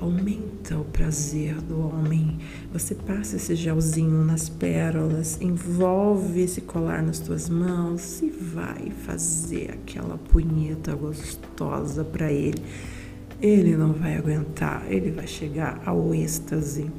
aumenta 0.00 0.78
o 0.78 0.84
prazer 0.84 1.60
do 1.60 1.80
homem. 1.80 2.38
Você 2.72 2.94
passa 2.94 3.36
esse 3.36 3.54
gelzinho 3.54 4.24
nas 4.24 4.48
pérolas, 4.48 5.40
envolve 5.40 6.40
esse 6.40 6.60
colar 6.60 7.02
nas 7.02 7.18
tuas 7.18 7.48
mãos 7.48 8.20
e 8.22 8.30
vai 8.30 8.90
fazer 9.04 9.72
aquela 9.72 10.18
punheta 10.18 10.94
gostosa 10.94 12.04
para 12.04 12.32
ele. 12.32 12.62
Ele 13.40 13.76
não 13.76 13.92
vai 13.92 14.16
aguentar, 14.16 14.84
ele 14.88 15.10
vai 15.10 15.26
chegar 15.26 15.82
ao 15.84 16.14
êxtase. 16.14 16.90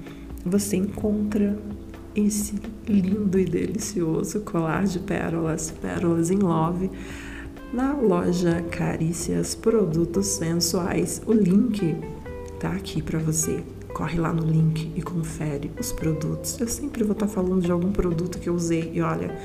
Você 0.45 0.77
encontra 0.77 1.57
esse 2.15 2.55
lindo 2.87 3.39
e 3.39 3.45
delicioso 3.45 4.41
colar 4.41 4.85
de 4.85 4.99
pérolas, 4.99 5.71
pérolas 5.71 6.31
em 6.31 6.37
love, 6.37 6.89
na 7.73 7.93
loja 7.93 8.61
Carícias 8.71 9.53
Produtos 9.53 10.27
Sensuais. 10.27 11.21
O 11.25 11.33
link 11.33 11.95
tá 12.59 12.71
aqui 12.71 13.01
para 13.01 13.19
você. 13.19 13.63
Corre 13.93 14.19
lá 14.19 14.31
no 14.31 14.43
link 14.43 14.91
e 14.95 15.01
confere 15.01 15.71
os 15.79 15.91
produtos. 15.91 16.59
Eu 16.59 16.67
sempre 16.67 17.03
vou 17.03 17.13
estar 17.13 17.25
tá 17.25 17.31
falando 17.31 17.61
de 17.61 17.71
algum 17.71 17.91
produto 17.91 18.37
que 18.37 18.47
eu 18.47 18.53
usei 18.53 18.91
e 18.93 19.01
olha, 19.01 19.35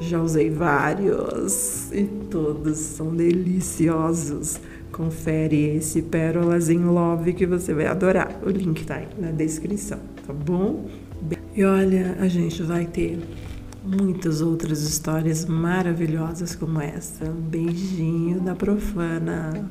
já 0.00 0.20
usei 0.22 0.48
vários 0.50 1.92
e 1.92 2.04
todos 2.30 2.78
são 2.78 3.14
deliciosos. 3.14 4.60
Confere 4.92 5.76
esse 5.76 6.00
Pérolas 6.00 6.70
em 6.70 6.84
Love 6.84 7.34
que 7.34 7.46
você 7.46 7.74
vai 7.74 7.86
adorar. 7.86 8.40
O 8.42 8.48
link 8.48 8.84
tá 8.86 8.96
aí 8.96 9.08
na 9.18 9.30
descrição, 9.30 9.98
tá 10.26 10.32
bom? 10.32 10.88
E 11.54 11.64
olha, 11.64 12.16
a 12.20 12.28
gente 12.28 12.62
vai 12.62 12.86
ter 12.86 13.18
muitas 13.84 14.40
outras 14.40 14.82
histórias 14.82 15.44
maravilhosas 15.44 16.54
como 16.54 16.80
essa. 16.80 17.24
Um 17.24 17.40
beijinho 17.40 18.40
da 18.40 18.54
profana. 18.54 19.68